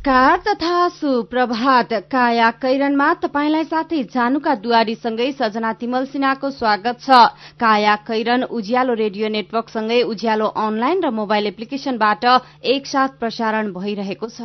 नमस्कार 0.00 0.36
तथा 0.38 0.88
सुप्रभात। 0.88 1.92
काया 2.12 2.50
कैरनमा 2.56 3.08
तपाईंलाई 3.14 3.64
साथै 3.64 4.02
जानुका 4.08 4.54
दुवारीसँगै 4.56 5.26
सजना 5.32 5.72
तिमल 5.76 6.04
सिन्हाको 6.06 6.50
स्वागत 6.50 6.96
छ। 7.00 7.18
काया 7.60 7.96
कैरन 8.08 8.42
उज्यालो 8.50 8.94
रेडियो 8.94 9.28
नेटवर्कसँगै 9.28 10.00
उज्यालो 10.04 10.46
अनलाइन 10.56 11.04
र 11.04 11.10
मोबाइल 11.12 11.46
एप्लिकेशनबाट 11.46 12.24
एकसाथ 12.66 13.20
प्रसारण 13.20 13.72
भइरहेको 13.72 14.28
छ। 14.30 14.40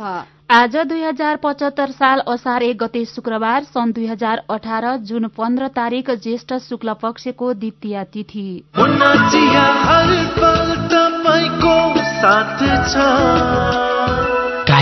आज 0.52 0.76
दुई 0.84 1.02
हजार 1.02 1.36
पचहत्तर 1.40 1.90
साल 1.96 2.20
असार 2.28 2.62
एक 2.62 2.76
गते 2.76 3.04
शुक्रबार 3.06 3.64
सन् 3.72 3.92
दुई 3.92 4.06
हजार 4.06 4.44
अठार 4.50 4.84
जुन 5.08 5.24
पन्ध्र 5.32 5.68
तारीक 5.72 6.10
ज्येष्ठ 6.20 6.52
शुक्ल 6.68 7.00
पक्षको 7.00 7.52
द्वितीय 7.54 8.04
तिथि। 8.12 8.48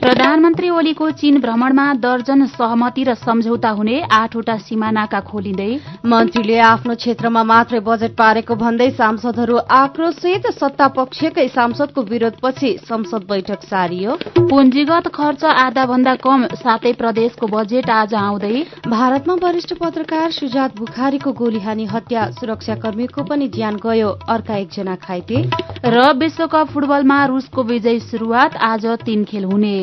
प्रधानमन्त्री 0.00 0.68
ओलीको 0.70 1.10
चीन 1.20 1.38
भ्रमणमा 1.40 1.82
दर्जन 2.02 2.44
सहमति 2.48 3.02
र 3.04 3.14
सम्झौता 3.16 3.70
हुने 3.70 3.96
आठवटा 4.10 4.56
सिमानाका 4.58 5.18
खोलिँदै 5.20 5.68
मन्त्रीले 6.06 6.56
आफ्नो 6.66 6.94
क्षेत्रमा 6.94 7.42
मात्रै 7.44 7.80
बजेट 7.88 8.14
पारेको 8.16 8.54
भन्दै 8.56 8.88
सांसदहरू 8.92 9.56
आक्रोशित 9.78 10.46
सत्ता 10.52 10.86
पक्षकै 10.96 11.46
सांसदको 11.48 12.02
विरोधपछि 12.04 12.70
संसद 12.88 13.26
बैठक 13.28 13.62
सारियो। 13.64 14.16
पुँजीगत 14.38 15.10
खर्च 15.14 15.44
आधा 15.56 15.84
भन्दा 15.92 16.14
कम 16.24 16.46
सातै 16.54 16.92
प्रदेशको 17.02 17.46
बजेट 17.48 17.90
आज 17.92 18.14
आउँदै 18.22 18.64
भारतमा 18.88 19.36
वरिष्ठ 19.42 19.76
पत्रकार 19.82 20.30
सुजात 20.30 20.78
बुखारीको 20.78 21.32
गोली 21.42 21.60
हानी 21.60 21.84
हत्या 21.92 22.24
सुरक्षाकर्मीको 22.40 23.26
पनि 23.28 23.48
ज्यान 23.50 23.76
गयो 23.84 24.08
अर्का 24.30 24.56
एकजना 24.56 24.96
घाइते। 24.96 25.44
र 25.86 26.08
विश्वकप 26.16 26.72
फुटबलमा 26.72 27.24
रुसको 27.26 27.62
विजय 27.66 27.98
शुरूआत 28.08 28.56
आज 28.64 28.86
तीन 29.04 29.24
खेल 29.24 29.44
हुने। 29.44 29.76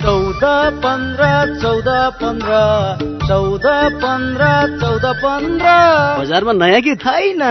चौध 0.00 0.44
पन्ध्र 0.80 1.24
चौध 1.62 1.88
पन्ध्र 2.20 2.52
चौध 3.28 3.66
पन्ध्र 4.00 4.46
चौध 4.80 5.04
पन्ध्र। 5.16 5.66
बजारमा 6.20 6.52
नयाँ 6.52 6.80
कि 6.80 6.94
छैन 6.96 7.42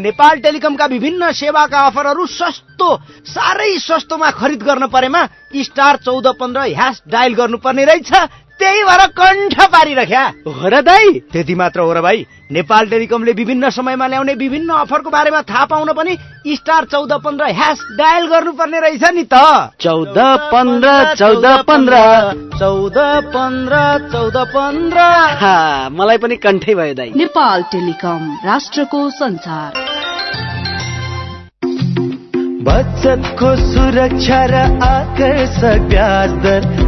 नेपाल 0.00 0.38
टेलिकमका 0.40 0.86
विभिन्न 0.86 1.30
सेवाका 1.32 1.80
अफरहरू 1.86 2.26
सस्तो 2.26 2.88
साह्रै 3.28 3.70
सस्तोमा 3.78 4.30
खरिद 4.30 4.62
गर्न 4.62 4.86
परेमा 4.88 5.24
स्टार 5.62 5.96
चौध 6.00 6.26
पन्ध्र 6.40 6.60
ह्यास 6.72 7.02
डायल 7.08 7.34
गर्नुपर्ने 7.34 7.84
रहेछ। 7.84 8.12
त्यही 8.58 8.82
भएर 8.84 9.06
कण्ठ 9.18 9.54
पारिरख्या। 9.72 10.24
हो 10.46 10.68
र 10.68 10.80
दाई? 10.82 11.12
त्यति 11.32 11.54
मात्र 11.54 11.80
हो 11.80 11.92
र 11.92 12.00
भाइ 12.00 12.26
नेपाल 12.52 12.86
टेलिकमले 12.86 13.32
विभिन्न 13.32 13.70
समयमा 13.70 14.06
ल्याउने 14.06 14.34
विभिन्न 14.34 14.70
अफरको 14.74 15.10
बारेमा 15.10 15.42
थाहा 15.42 15.64
पाउन 15.64 15.92
पनि 15.92 16.16
स्टार 16.48 16.84
चौध 16.84 17.12
पन्ध्र 17.24 17.44
ह्यास 17.44 17.78
डायल 17.98 18.26
गर्नुपर्ने 18.26 18.80
रहेछ 18.80 19.04
नि 19.14 19.24
त। 19.32 19.34
चौध 19.80 20.18
पन्ध्र 20.52 21.14
चौध 21.14 21.46
पन्ध्र। 21.68 21.96
चौध 22.58 22.98
पन्ध्र 23.34 23.76
चौध 24.12 24.36
पन्ध्र। 24.54 24.98
मलाई 25.92 26.18
पनि 26.18 26.36
कण्ठै 26.36 26.74
भयो 26.74 26.94
दाई। 26.94 27.12
नेपाल 27.16 27.62
टेलिकम 27.62 28.36
राष्ट्रको 28.44 29.08
संसार। 29.10 29.72
बचतको 32.68 33.56
सुरक्षा 33.56 34.44
र 34.44 34.54
आकर्षक 34.82 35.88
ब्याज 35.88 36.30
दर। 36.42 36.87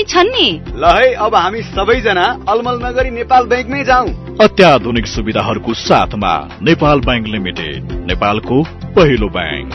छन् 0.03 0.27
नि। 0.27 0.61
ल 0.75 0.85
है 0.85 1.13
अब 1.13 1.35
हामी 1.35 1.61
सबैजना 1.61 2.25
अलमल 2.49 2.79
नगरी 2.85 3.09
नेपाल 3.09 3.45
ब्याङ्कमै 3.45 3.83
जाउँ। 3.83 4.37
अत्याधुनिक 4.41 5.07
सुविधाहरूको 5.07 5.73
साथमा 5.73 6.49
नेपाल 6.61 6.99
ब्याङ्क 6.99 7.27
लिमिटेड 7.27 7.91
नेपालको 8.07 8.63
पहिलो 8.95 9.29
ब्याङ्क। 9.29 9.73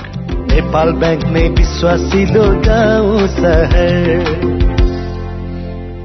नेपाल 0.53 0.93
ब्याङ्क 0.93 1.25
नै 1.25 1.49
विश्वासिलो 1.49 2.45
गाउँ 2.61 3.27
सहर। 3.29 4.66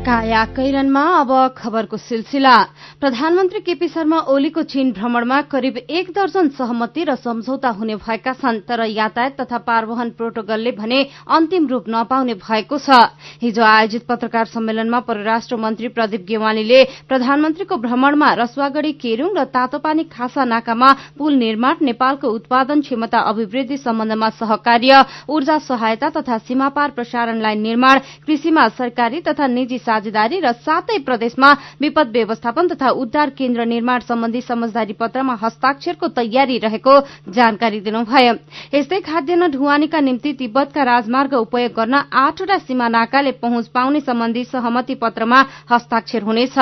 काया 0.02 0.44
कैरनमा 0.58 1.02
अब 1.16 1.32
खबरको 1.58 1.98
सिलसिला। 2.00 2.56
प्रधानमन्त्री 3.02 3.60
केपी 3.62 3.88
शर्मा 3.88 4.20
ओलीको 4.34 4.62
चीन 4.64 4.92
भ्रमणमा 4.92 5.40
करिब 5.46 5.78
एक 5.78 6.10
दर्जन 6.10 6.48
सहमति 6.58 7.04
र 7.06 7.16
सम्झौता 7.16 7.70
हुने 7.70 7.96
भएका 8.02 8.34
छन् 8.34 8.60
तर 8.66 8.82
यातायात 8.90 9.40
तथा 9.42 9.58
पारवहन 9.62 10.10
प्रोटोकलले 10.18 10.72
भने 10.72 11.00
अन्तिम 11.30 11.68
रूप 11.68 11.86
नपाउने 11.90 12.34
भएको 12.34 12.78
छ। 12.78 12.98
हिजो 13.42 13.64
आयोजित 13.64 14.06
पत्रकार 14.10 14.46
सम्मेलनमा 14.48 15.00
परराष्ट्र 15.06 15.56
मन्त्री 15.56 15.88
प्रदीप 15.94 16.26
गेवालीले 16.28 16.84
प्रधानमन्त्रीको 17.06 17.78
भ्रमणमा 17.78 18.34
रसुवागढ़ी 18.42 18.94
केरूङ 18.98 19.38
र 19.38 19.46
तातोपानी 19.54 20.04
खासा 20.10 20.46
नाकामा 20.46 20.92
पुल 21.18 21.34
निर्माण 21.36 21.86
नेपालको 21.86 22.28
उत्पादन 22.32 22.82
क्षमता 22.82 23.20
अभिवृद्धि 23.30 23.78
सम्बन्धमा 23.78 24.30
सहकार्य 24.42 25.06
ऊर्जा 25.30 25.58
सहायता 25.70 26.10
तथा 26.18 26.38
सीमापार 26.50 26.90
प्रसारण 26.98 27.42
लाइन 27.42 27.62
निर्माण 27.62 28.00
कृषिमा 28.26 28.68
सरकारी 28.82 29.22
तथा 29.22 29.48
निजी 29.48 29.78
साझेदारी 29.92 30.40
र 30.40 30.52
सातै 30.64 30.98
प्रदेशमा 31.04 31.52
विपद 31.82 32.08
व्यवस्थापन 32.16 32.68
तथा 32.68 32.90
उद्धार 32.96 33.30
केन्द्र 33.36 33.66
निर्माण 33.68 34.00
सम्बन्धी 34.08 34.42
समझदारी 34.42 34.94
पत्रमा 34.96 35.34
हस्ताक्षरको 35.44 36.08
तयारी 36.16 36.58
रहेको 36.64 36.94
जानकारी 37.36 37.80
दिनुभयो। 37.82 38.34
यस्तै 38.74 39.00
खाद्यान्न 39.02 39.52
ढुवानीका 39.52 40.00
निम्ति 40.00 40.32
तिब्बतका 40.40 40.84
राजमार्ग 40.84 41.34
उपयोग 41.36 41.72
गर्न 41.76 41.96
आठवटा 42.16 42.58
सीमा 42.60 42.88
नाकाले 42.88 43.32
पहुँच 43.42 43.68
पाउने 43.76 44.00
सम्बन्धी 44.00 44.44
सहमति 44.46 44.96
पत्रमा 44.96 45.40
हस्ताक्षर 45.72 46.24
हुनेछ। 46.24 46.56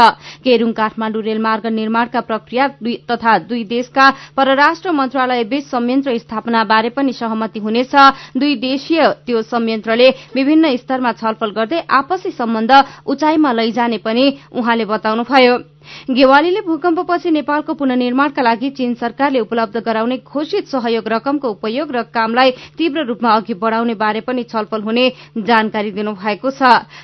केरूङ 0.43 0.71
काठमाण्डु 0.73 1.19
रेलमार्ग 1.21 1.65
निर्माणका 1.69 2.21
प्रक्रिया 2.21 2.67
तथा 3.11 3.37
दुई 3.45 3.63
देशका 3.69 4.09
परराष्ट्र 4.37 4.91
मन्त्रालय 4.91 5.43
बीच 5.51 5.65
संयन्त्र 5.67 6.17
स्थापना 6.17 6.63
बारे 6.63 6.89
पनि 6.97 7.13
सहमति 7.13 7.59
हुनेछ। 7.59 7.93
दुई 8.37 8.55
देशीय 8.57 9.01
त्यो 9.25 9.41
संयन्त्रले 9.43 10.09
विभिन्न 10.35 10.75
स्तरमा 10.77 11.11
छलफल 11.21 11.51
गर्दै 11.51 11.79
आपसी 11.91 12.31
सम्बन्ध 12.31 12.71
उचाइमा 13.19 13.51
लैजाने 13.51 13.97
पनि 13.99 14.25
उहाँले 14.55 14.85
बताउनुभयो। 14.87 15.53
गेवालीले 16.09 16.61
भूकम्पपछि 16.67 17.31
नेपालको 17.31 17.73
पुननिर्माणका 17.73 18.41
लागि 18.41 18.69
चीन 18.77 18.93
सरकारले 18.95 19.39
उपलब्ध 19.39 19.77
गराउने 19.85 20.17
घोषित 20.25 20.67
सहयोग 20.67 21.07
रकमको 21.07 21.49
उपयोग 21.49 21.91
र 21.91 22.01
कामलाई 22.13 22.51
तीव्र 22.77 23.05
रूपमा 23.07 23.35
अघि 23.35 23.53
बढ़ाउने 23.53 23.93
बारे 23.95 24.21
पनि 24.21 24.43
छलफल 24.43 24.81
हुने 24.81 25.05
जानकारी 25.37 25.91
दिनुभएको 25.91 26.49
छ। 26.51 26.61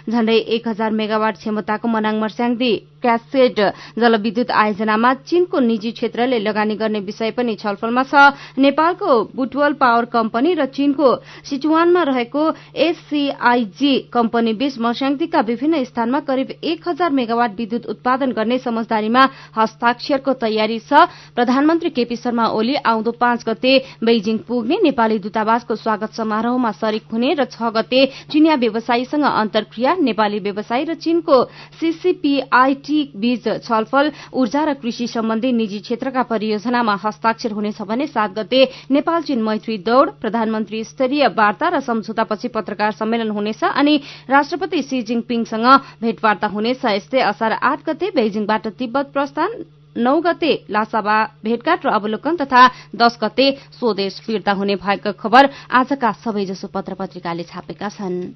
झण्डै 0.10 0.38
एक 0.56 0.68
हजार 0.68 0.92
मेगावाट 0.92 1.38
क्षमताको 1.38 1.88
मनाङ 1.88 2.20
मर्स्याङदी 2.20 2.74
क्यासेट 3.06 3.60
जलविद्युत 4.00 4.52
आयोजनामा 4.52 5.14
चीनको 5.30 5.60
निजी 5.60 5.92
क्षेत्रले 5.92 6.40
लगानी 6.40 6.76
गर्ने 6.76 7.00
विषय 7.00 7.32
पनि 7.32 7.56
छलफलमा 7.56 8.04
छ। 8.04 8.34
नेपालको 8.58 9.10
बुटवल 9.36 9.74
पावर 9.78 10.06
कम्पनी 10.10 10.54
र 10.54 10.66
चीनको 10.74 11.08
सिचुवानमा 11.50 12.04
रहेको 12.04 12.44
एससीआईजी 12.88 13.94
कम्पनी 14.14 14.54
बीच 14.54 14.80
मर्स्याङदीका 14.80 15.40
विभिन्न 15.42 15.84
स्थानमा 15.84 16.20
करिब 16.26 16.52
एक 16.64 16.88
हजार 16.88 17.12
मेगावाट 17.14 17.52
विद्युत 17.58 17.86
उत्पादन 17.86 18.32
गर्ने 18.32 18.58
समझदारीमा 18.76 19.24
हस्ताक्षरको 19.56 20.32
तयारी 20.36 20.80
छ। 20.80 21.08
प्रधानमन्त्री 21.36 21.90
केपी 21.96 22.16
शर्मा 22.16 22.46
ओली 22.52 22.76
आउँदो 22.84 23.12
पाँच 23.16 23.44
गते 23.48 23.72
बेइजिङ 24.04 24.38
पुग्ने 24.48 24.78
नेपाली 24.84 25.20
दूतावासको 25.24 25.76
स्वागत 25.76 26.12
समारोहमा 26.12 26.72
सरिक 26.76 27.04
हुने 27.08 27.34
र 27.40 27.46
छ 27.48 27.72
गते 27.72 28.06
चिनिया 28.32 28.56
व्यवसायीसँग 28.60 29.24
अन्तर्क्रिया 29.24 29.96
नेपाली 30.04 30.40
व्यवसायी 30.44 30.84
र 30.86 30.94
चीनको 31.00 31.36
सीसीपीआईटी 31.80 33.00
बीच 33.16 33.48
छलफल 33.64 34.12
ऊर्जा 34.34 34.64
र 34.66 34.74
कृषि 34.84 35.08
सम्बन्धी 35.08 35.52
निजी 35.56 35.80
क्षेत्रका 35.80 36.24
परियोजनामा 36.28 36.96
हस्ताक्षर 37.04 37.52
हुनेछ 37.56 37.82
भने 37.82 38.08
सात 38.08 38.32
गते 38.36 38.60
नेपाल 38.92 39.22
चीन 39.24 39.42
मैत्री 39.42 39.78
दौड़ 39.88 40.10
प्रधानमन्त्री 40.20 40.84
स्तरीय 40.84 41.28
वार्ता 41.32 41.70
र 41.70 41.80
सम्झौतापछि 41.80 42.48
पत्रकार 42.52 42.92
सम्मेलन 43.00 43.32
हुनेछ 43.32 43.64
अनि 43.64 43.96
राष्ट्रपति 44.30 44.82
सी 44.84 45.02
जिङपिङसँग 45.06 45.68
भेटवार्ता 46.02 46.48
हुनेछ। 46.48 46.86
यस्तै 46.86 47.20
असार 47.22 47.52
आठ 47.62 47.80
गते 47.86 48.12
तिब्बत 48.70 49.12
प्रस्थान 49.14 49.52
नौ 49.96 50.20
गते 50.22 50.52
लासाबा 50.70 51.18
भेटघाट 51.44 51.86
र 51.86 51.90
अवलोकन 51.90 52.36
तथा 52.36 52.62
दश 52.96 53.18
गते 53.22 53.52
स्वदेश 53.80 54.20
फिर्ता 54.26 54.52
हुने 54.52 54.76
भएको 54.76 55.12
खबर 55.16 55.50
आजका 55.72 56.12
सबैजसो 56.24 56.68
पत्र 56.68 56.94
पत्रिकाले 57.00 57.44
छापेका 57.44 57.90
छन्। 57.90 58.36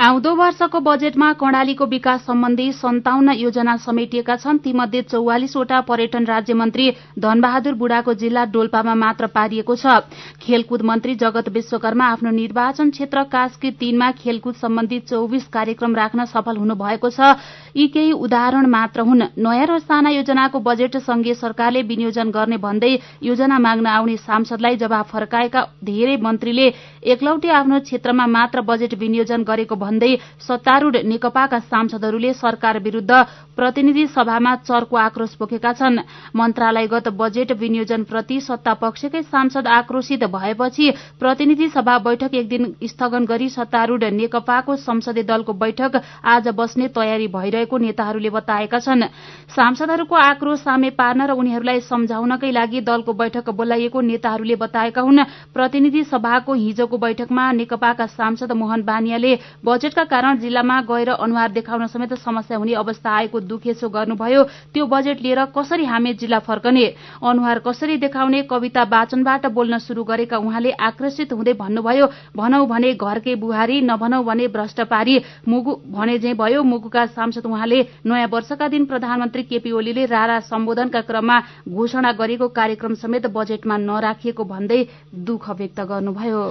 आउँदो 0.00 0.30
वर्षको 0.34 0.80
बजेटमा 0.80 1.26
कर्णालीको 1.36 1.84
विकास 1.86 2.20
सम्बन्धी 2.26 2.70
सन्ताउन्न 2.72 3.32
योजना 3.36 3.76
समेटिएका 3.78 4.36
छन्। 4.36 4.58
तीमध्ये 4.58 5.02
चौवालिसवटा 5.04 5.80
पर्यटन 5.84 6.24
राज्य 6.24 6.54
मन्त्री 6.54 6.88
धनबहादुर 7.20 7.74
बुढाको 7.76 8.14
जिल्ला 8.16 8.44
डोल्पामा 8.48 8.94
मात्र 8.94 9.26
पारिएको 9.28 9.76
छ। 9.76 10.00
खेलकुद 10.40 10.82
मन्त्री 10.82 11.14
जगत 11.20 11.48
विश्वकर्मा 11.52 12.04
आफ्नो 12.06 12.30
निर्वाचन 12.32 12.90
क्षेत्र 12.90 13.22
कास्की 13.28 13.70
तीनमा 13.76 14.10
खेलकुद 14.16 14.54
सम्बन्धी 14.56 14.98
चौविस 15.04 15.44
कार्यक्रम 15.52 15.96
राख्न 15.96 16.24
सफल 16.32 16.56
हुनु 16.56 16.74
भएको 16.80 17.10
छ। 17.10 17.36
यी 17.76 17.86
केही 17.92 18.12
उदाहरण 18.14 18.66
मात्र 18.72 19.00
हुन्। 19.02 19.22
नयाँ 19.36 19.66
र 19.66 19.78
साना 19.80 20.10
योजनाको 20.10 20.60
बजेट 20.60 20.96
संघीय 21.02 21.34
सरकारले 21.34 21.82
विनियोजन 21.84 22.30
गर्ने 22.32 22.56
भन्दै 22.56 22.92
योजना 23.22 23.58
माग्न 23.60 23.86
आउने 23.88 24.16
सांसदलाई 24.16 24.76
जवाब 24.80 25.04
फर्काएका 25.12 25.66
धेरै 25.84 26.16
मन्त्रीले 26.16 26.72
एकलौटे 27.04 27.48
आफ्नो 27.52 27.80
क्षेत्रमा 27.84 28.26
मात्र 28.30 28.60
बजेट 28.64 28.94
विनियोजन 28.96 29.44
गरेको 29.44 29.76
भन्दै 29.90 30.12
सत्तारूढ़ 30.40 30.96
नेकपाका 31.04 31.58
सांसदहरूले 31.66 32.32
सरकार 32.36 32.78
विरूद्ध 32.80 33.12
प्रतिनिधि 33.56 34.06
सभामा 34.08 34.54
चर्को 34.62 34.96
आक्रोश 34.96 35.34
पोखेका 35.36 35.72
छन्। 35.74 35.98
मन्त्रालयगत 36.32 37.08
बजेट 37.12 37.52
विनियोजन 37.52 38.02
प्रति 38.04 38.40
सत्ता 38.40 38.74
पक्षकै 38.74 39.22
सांसद 39.24 39.66
आक्रोशित 39.68 40.24
भएपछि 40.26 40.90
प्रतिनिधि 41.20 41.68
सभा 41.70 41.98
बैठक 41.98 42.34
एक 42.34 42.48
दिन 42.48 42.64
स्थगन 42.84 43.24
गरी 43.26 43.48
सत्तारूढ़ 43.50 44.04
नेकपाको 44.12 44.76
संसदीय 44.78 45.24
दलको 45.24 45.52
बैठक 45.54 46.00
आज 46.24 46.48
बस्ने 46.54 46.88
तयारी 46.90 47.26
भइरहेको 47.28 47.78
नेताहरूले 47.78 48.30
बताएका 48.30 48.78
छन्। 48.78 49.02
सांसदहरूको 49.50 50.16
आक्रोश 50.16 50.58
सामे 50.60 50.90
पार्न 50.96 51.26
र 51.26 51.32
उनीहरूलाई 51.34 51.80
सम्झाउनकै 51.82 52.50
लागि 52.50 52.80
दलको 52.80 53.12
बैठक 53.12 53.50
बोलाइएको 53.50 54.00
नेताहरूले 54.00 54.56
बताएका 54.56 55.00
हुन्। 55.02 55.24
प्रतिनिधि 55.52 56.04
सभाको 56.06 56.54
हिजोको 56.54 56.96
बैठकमा 56.96 57.44
नेकपाका 57.52 58.06
सांसद 58.08 58.52
मोहन 58.52 58.82
बानियाले 58.82 59.32
बजेटका 59.80 60.04
कारण 60.04 60.38
जिल्लामा 60.38 60.80
गएर 60.84 61.08
अनुहार 61.10 61.50
देखाउन 61.52 61.86
समेत 61.88 62.12
समस्या 62.20 62.56
हुने 62.58 62.72
अवस्था 62.76 63.10
आएको 63.10 63.40
दुखेसो 63.40 63.88
गर्नुभयो। 63.88 64.42
त्यो 64.76 64.84
बजेट 64.86 65.20
लिएर 65.24 65.44
कसरी 65.56 65.84
हामी 65.86 66.12
जिल्ला 66.20 66.38
फर्कने? 66.44 66.84
अनुहार 67.24 67.58
कसरी 67.64 67.96
देखाउने? 67.96 68.42
कविता 68.44 68.82
वाचनबाट 68.84 69.46
बोल्न 69.48 69.78
शुरू 69.80 70.04
गरेका 70.04 70.36
उहाँले 70.36 70.70
आकर्षित 70.78 71.32
हुँदै 71.32 71.52
भन्नुभयो 71.56 72.06
भनौ 72.36 72.64
भने 72.66 72.92
घरकै 72.94 73.34
बुहारी 73.40 73.80
नभनौ 73.80 74.22
भने 74.22 74.48
भ्रष्ट 74.52 74.80
पारी 74.84 75.16
मुगु 75.48 75.72
भने 75.88 76.18
जे 76.18 76.34
भयो 76.36 76.62
मुगुका 76.62 77.06
सांसद 77.16 77.46
उहाँले 77.46 77.80
नयाँ 78.04 78.28
वर्षका 78.28 78.68
दिन 78.68 78.84
प्रधानमन्त्री 78.84 79.42
केपी 79.48 79.72
ओलीले 79.72 80.04
रारा 80.06 80.38
सम्बोधनका 80.44 81.00
क्रममा 81.08 81.40
घोषणा 81.68 82.12
गरेको 82.20 82.48
कार्यक्रम 82.52 82.94
समेत 83.00 83.26
बजेटमा 83.32 83.76
नराखिएको 83.80 84.44
भन्दै 84.44 84.84
दुःख 85.24 85.50
व्यक्त 85.50 85.80
गर्नुभयो। 85.88 86.44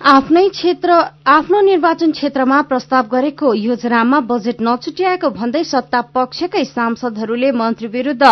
आफ्नै 0.00 0.48
क्षेत्र 0.48 0.92
आफ्नो 1.26 1.60
निर्वाचन 1.60 2.10
क्षेत्रमा 2.12 2.60
प्रस्ताव 2.62 3.06
गरेको 3.12 3.52
योजनामा 3.54 4.18
बजेट 4.28 4.56
नछुट्याएको 4.62 5.28
भन्दै 5.32 5.62
सत्ता 5.64 6.00
पक्षकै 6.14 6.64
सांसदहरूले 6.66 7.50
मन्त्री 7.52 7.88
विरूद्ध 7.88 8.26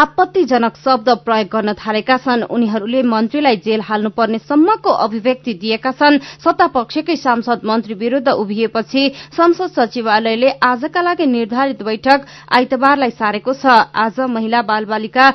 आपत्तिजनक 0.00 0.76
शब्द 0.76 1.08
प्रयोग 1.24 1.48
गर्न 1.48 1.72
थालेका 1.74 2.16
छन्। 2.18 2.42
उनीहरूले 2.46 3.02
मन्त्रीलाई 3.04 3.56
जेल 3.64 3.80
हाल्नुपर्ने 3.80 4.38
सम्मको 4.44 4.90
अभिव्यक्ति 5.06 5.54
दिएका 5.56 5.90
छन्। 5.92 6.18
सत्ता 6.44 6.66
पक्षकै 6.76 7.16
सांसद 7.16 7.64
मन्त्री 7.64 7.94
विरूद्ध 7.96 8.28
उभिएपछि 8.28 9.02
संसद 9.32 9.70
सचिवालयले 9.72 10.50
आजका 10.62 11.02
लागि 11.02 11.26
निर्धारित 11.26 11.82
बैठक 11.82 12.26
आइतबारलाई 12.52 13.10
सारेको 13.16 13.52
छ। 13.54 13.66
आज 13.96 14.20
महिला 14.30 14.62
बाल 14.62 14.84
बालिका 14.84 15.30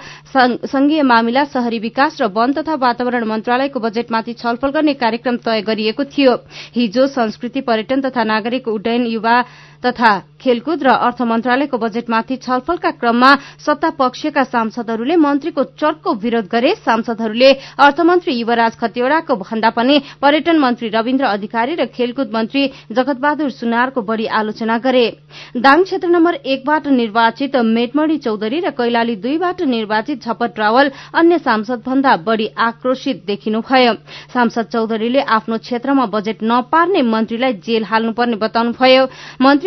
संघीय 0.69 1.01
मामिला 1.03 1.43
शहरी 1.49 1.79
विकास 1.81 2.21
र 2.21 2.31
वन 2.31 2.53
तथा 2.53 2.75
वातावरण 2.77 3.27
मन्त्रालयको 3.27 3.79
बजेटमाथि 3.81 4.33
छलफल 4.39 4.69
गर्ने 4.71 4.93
कार्यक्रम 4.95 5.37
तय 5.41 5.61
गरिएको 5.71 6.03
थियो। 6.13 6.35
हिजो 6.75 7.07
संस्कृति 7.07 7.61
पर्यटन 7.61 8.01
तथा 8.01 8.23
नागरिक 8.23 8.67
उड्डयन 8.67 9.05
युवा 9.07 9.43
तथा 9.83 10.11
खेलकुद 10.41 10.83
र 10.83 10.89
अर्थ 11.05 11.21
मन्त्रालयको 11.21 11.77
बजेटमाथि 11.77 12.35
छलफलका 12.37 12.91
क्रममा 12.91 13.31
सत्ता 13.65 13.89
पक्षका 13.97 14.43
सांसदहरूले 14.43 15.15
मन्त्रीको 15.15 15.63
चर्को 15.77 16.13
विरोध 16.23 16.45
गरे 16.51 16.73
सांसदहरूले 16.85 17.51
अर्थमन्त्री 17.79 18.33
युवराज 18.33 18.75
खतिवड़ाको 18.81 19.35
भन्दा 19.37 19.69
पनि 19.77 19.95
पर्यटन 20.21 20.57
मन्त्री 20.59 20.89
रविन्द्र 20.89 21.25
अधिकारी 21.27 21.75
र 21.75 21.85
खेलकुद 21.93 22.31
मन्त्री 22.33 22.63
जगतबहादुर 22.91 23.49
सुनारको 23.51 24.01
बढ़ी 24.01 24.25
आलोचना 24.39 24.77
गरे। 24.77 25.05
दाङ 25.57 25.83
क्षेत्र 25.83 26.07
नम्बर 26.09 26.33
एकबाट 26.33 26.87
निर्वाचित 26.89 27.55
मेटमणि 27.55 28.17
चौधरी 28.25 28.59
र 28.59 28.69
कैलाली 28.73 29.15
दुईबाट 29.21 29.61
निर्वाचित 29.67 30.25
झपट 30.25 30.59
रावल 30.59 30.89
अन्य 31.13 31.37
सांसद 31.39 31.83
भन्दा 31.85 32.15
बढ़ी 32.25 32.47
आक्रोशित 32.59 33.23
देखिनुभयो। 33.27 33.93
सांसद 34.33 34.65
चौधरीले 34.73 35.21
आफ्नो 35.37 35.57
क्षेत्रमा 35.61 36.05
बजेट 36.09 36.43
नपार्ने 36.43 37.01
मन्त्रीलाई 37.05 37.53
जेल 37.61 37.83
हाल्नुपर्ने 37.83 38.41
बताउनुभयो। 38.41 39.05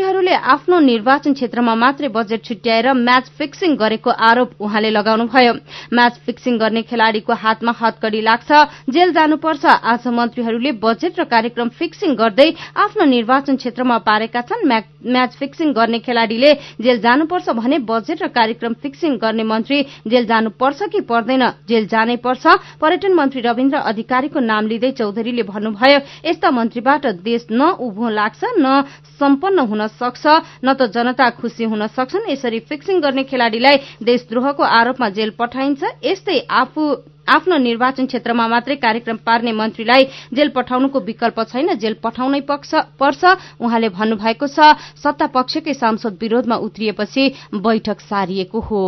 मन्त्रीहरूले 0.05 0.37
आफ्नो 0.53 0.79
निर्वाचन 0.85 1.33
क्षेत्रमा 1.33 1.75
मात्रै 1.81 2.09
बजेट 2.13 2.45
छुट्याएर 2.45 2.93
म्याच 2.93 3.27
फिक्सिङ 3.41 3.71
गरेको 3.81 4.11
आरोप 4.13 4.51
उहाँले 4.61 4.91
लगाउनुभयो। 4.93 5.53
म्याच 5.97 6.15
फिक्सिङ 6.27 6.59
गर्ने 6.61 6.83
खेलाड़ीको 6.85 7.33
हातमा 7.33 7.73
हतकड़ी 7.81 8.21
लाग्छ 8.21 8.51
जेल 8.93 9.13
जानुपर्छ। 9.17 9.65
आज 9.65 10.05
मन्त्रीहरूले 10.05 10.73
बजेट 10.85 11.13
र 11.21 11.25
कार्यक्रम 11.25 11.69
फिक्सिङ 11.81 12.11
गर्दै 12.21 12.49
आफ्नो 12.85 13.05
निर्वाचन 13.17 13.57
क्षेत्रमा 13.57 13.97
पारेका 14.05 14.41
छन्। 14.45 14.69
म्याच 15.05 15.33
फिक्सिङ 15.41 15.73
गर्ने 15.73 15.99
खेलाड़ीले 16.05 16.53
जेल 16.85 17.01
जानुपर्छ 17.01 17.49
भने 17.57 17.79
बजेट 17.89 18.23
र 18.23 18.29
कार्यक्रम 18.29 18.73
फिक्सिङ 18.85 19.17
गर्ने 19.25 19.45
मन्त्री 19.45 19.79
जेल 20.05 20.25
जानुपर्छ 20.27 20.81
कि 20.93 21.01
पर्दैन? 21.09 21.45
जेल 21.65 21.85
जानै 21.89 22.17
पर्छ। 22.21 22.45
पर्यटन 22.77 23.13
मन्त्री 23.15 23.41
रविन्द्र 23.41 23.77
अधिकारीको 23.89 24.41
नाम 24.43 24.67
लिँदै 24.69 24.91
चौधरीले 25.01 25.43
भन्नुभयो 25.49 25.99
यस्ता 26.29 26.51
मन्त्रीबाट 26.51 27.07
देश 27.25 27.47
न 27.53 27.73
उभो 27.81 28.09
लाग्छ 28.11 28.43
न 28.59 28.85
सम्पन्न 29.15 29.59
हुन 29.71 29.87
सक्छ 29.95 30.25
न 30.65 30.75
त 30.75 30.91
जनता 30.91 31.31
खुशी 31.39 31.65
हुन 31.65 31.87
सक्छन्। 31.95 32.31
यसरी 32.31 32.59
फिक्सिङ 32.69 33.01
गर्ने 33.01 33.23
खेलाड़ीलाई 33.25 33.77
देशद्रोहको 34.03 34.63
आरोपमा 34.63 35.09
जेल 35.17 35.31
पठाइन्छ। 35.39 35.83
यस्तै 36.05 36.39
आफू 36.51 36.83
आफ्नो 37.25 37.57
निर्वाचन 37.57 38.07
क्षेत्रमा 38.07 38.47
मात्रै 38.49 38.77
कार्यक्रम 38.77 39.17
पार्ने 39.25 39.53
मन्त्रीलाई 39.57 40.03
जेल 40.35 40.49
पठाउनुको 40.53 40.99
विकल्प 41.01 41.39
छैन। 41.49 41.75
जेल 41.81 41.95
पठाउनै 42.05 42.41
पर्छ। 42.45 43.25
उहाँले 43.65 43.89
भन्नुभएको 43.89 44.47
छ 44.47 44.77
सत्ता 45.01 45.27
पक्षकै 45.33 45.73
सांसद 45.73 46.21
विरोधमा 46.21 46.57
उत्रिएपछि 46.69 47.25
बैठक 47.57 47.99
सारिएको 48.05 48.61
हो। 48.61 48.83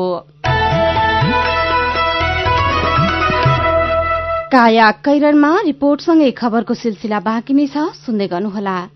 काया 4.46 4.90
कैरनमा 5.04 5.52
रिपोर्टसँगै 5.64 6.30
खबरको 6.36 6.74
सिलसिला 6.76 7.18
बाँकी 7.20 7.52
नै 7.56 7.66
छ। 7.66 7.76
सुन्दै 8.04 8.26
गर्नुहोला। 8.28 8.95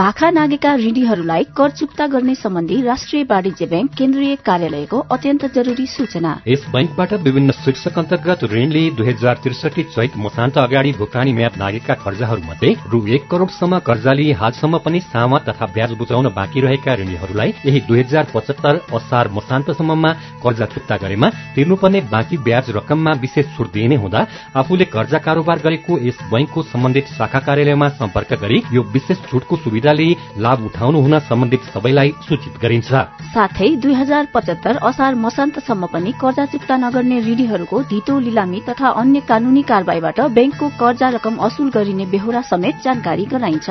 भाखा 0.00 0.28
नागेका 0.30 0.72
ऋणीहरूलाई 0.76 1.42
कर 1.56 1.70
चुक्ता 1.78 2.06
गर्ने 2.12 2.34
सम्बन्धी 2.34 2.80
राष्ट्रिय 2.82 3.22
वाणिज्य 3.30 3.66
ब्याङ्क 3.70 3.90
केन्द्रीय 3.96 4.34
कार्यालयको 4.44 4.98
अत्यन्त 5.14 5.44
जरुरी 5.54 5.84
सूचना। 5.94 6.30
यस 6.48 6.62
बैंकबाट 6.72 7.12
विभिन्न 7.26 7.50
शीर्षक 7.56 7.98
अन्तर्गत 7.98 8.44
ऋणले 8.52 8.84
दुई 8.98 9.06
हजार 9.08 9.40
त्रिसठी 9.42 9.82
चैत 9.94 10.16
मसान्त 10.16 10.58
अगाडि 10.58 10.92
भुक्तानी 11.00 11.32
म्याद 11.38 11.58
नागेका 11.62 11.94
कर्जाहरूमध्ये 12.04 12.70
रु 12.92 13.00
एक 13.16 13.26
करोड़सम्म 13.30 13.78
कर्जा 13.88 14.12
लिए 14.20 14.32
हालसम्म 14.40 14.78
पनि 14.86 15.00
सामा 15.02 15.38
तथा 15.48 15.66
ब्याज 15.74 15.92
बुझाउन 16.00 16.28
बाँकी 16.38 16.60
रहेका 16.66 16.94
ऋणीहरूलाई 17.02 17.52
यही 17.66 17.80
दुई 17.88 18.00
हजार 18.00 18.32
पचहत्तर 18.34 18.80
असार 18.96 19.28
मसान्तसम्ममा 19.36 20.12
कर्जा 20.46 20.70
चुक्ता 20.76 20.96
गरेमा 21.04 21.30
तिर्नुपर्ने 21.56 22.00
बाँकी 22.14 22.36
ब्याज 22.48 22.70
रकममा 22.78 23.16
विशेष 23.26 23.52
छुट 23.56 23.72
दिइने 23.76 24.00
हुँदा 24.06 24.24
आफूले 24.62 24.88
कर्जा 24.96 25.22
कारोबार 25.28 25.62
गरेको 25.68 26.00
यस 26.08 26.24
बैंकको 26.32 26.66
सम्बन्धित 26.72 27.14
शाखा 27.18 27.44
कार्यालयमा 27.50 27.88
सम्पर्क 28.00 28.34
गरी 28.42 28.62
यो 28.72 28.88
विशेष 28.96 29.24
छुटको 29.28 29.62
सुविधा 29.64 29.88
सुविधाले 29.90 30.42
लाभ 30.42 30.64
उठाउनु 30.66 31.00
हुन 31.00 31.18
सम्बन्धित 31.18 31.62
सबैलाई 31.74 32.12
सूचित 32.22 32.54
गरिन्छ। 32.62 32.90
साथै 33.34 33.68
दुई 33.82 33.94
हजार 33.94 34.26
पचहत्तर 34.34 34.76
असार 34.82 35.14
मसान्तसम्म 35.14 35.86
पनि 35.86 36.12
कर्जा 36.20 36.44
चुक्ता 36.46 36.76
नगर्ने 36.76 37.20
ऋणीहरूको 37.20 37.82
धितो 37.90 38.18
लिलामी 38.20 38.60
तथा 38.68 38.88
अन्य 39.00 39.20
कानूनी 39.28 39.62
कारवाहीबाट 39.62 40.20
ब्याङ्कको 40.30 40.68
कर्जा 40.80 41.08
रकम 41.16 41.34
असुल 41.46 41.70
गरिने 41.70 42.06
बेहोरा 42.06 42.42
समेत 42.42 42.76
जानकारी 42.84 43.24
गराइन्छ। 43.26 43.70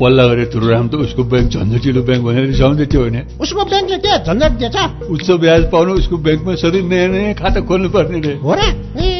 पल्ला 0.00 0.26
गरेर 0.26 0.48
तुरुराम 0.48 0.88
त 0.88 0.94
उसको 1.04 1.22
ब्याङ्क 1.26 1.48
झन्झटिलो 1.52 2.02
ब्याङ्क 2.02 2.24
भनेर 2.24 2.44
रिसाउँदै 2.46 2.86
थियो 2.86 3.00
होइन 3.00 3.18
उसको 3.38 3.64
ब्याङ्कले 3.64 3.98
के 4.00 4.18
झन्झट 4.24 4.52
दिएछ 4.58 4.76
उच्च 5.10 5.28
ब्याज 5.40 5.70
पाउनु 5.70 5.92
उसको 5.94 6.16
ब्याङ्कमा 6.18 6.54
सधैँ 6.58 6.84
नयाँ 6.88 7.08
नयाँ 7.10 7.34
खाता 7.36 7.60
खोल्नु 7.62 7.88
पर्ने 7.90 8.20
रे 8.20 8.34
हो 8.40 8.54
र 8.54 9.19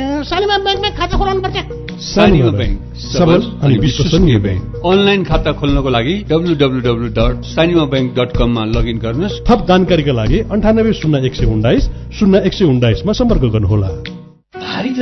सानीमा 0.23 0.57
ब्याङ्कमै 0.65 0.91
खाता 0.99 1.15
खोलाउनु 1.17 1.41
पर्छ। 1.45 1.57
सानीमा 2.01 2.51
ब्याङ्क। 2.59 2.77
सबल 2.97 3.41
अनि 3.63 3.75
विश्वसनीय 3.85 4.37
ब्याङ्क। 4.45 4.61
अनलाइन 4.85 5.21
खाता 5.29 5.51
खोल्नको 5.59 5.89
लागि 5.97 6.13
W 6.31 6.53
W 6.61 6.79
W 6.87 7.07
dot 7.17 7.35
Sanima 7.55 7.85
bank 7.93 8.09
dot 8.17 8.29
कममा 8.37 8.63
लगइन 8.75 8.97
गर्नुहोस्। 9.05 9.35
थप 9.47 9.59
जानकारीका 9.69 10.13
लागि 10.21 10.37
अन्ठानब्बे 10.53 10.93
शून्य 11.01 11.25
एक 11.27 11.35
सय 11.35 11.45
उन्नाइस 11.45 11.83
शून्य 12.17 12.37
एक 12.47 12.53
सय 12.53 12.65
उन्नाइसमा 12.73 13.11
सम्पर्क 13.19 13.43
गर्नुहोला। 13.55 13.89
भारी 14.55 14.91
त 14.97 15.01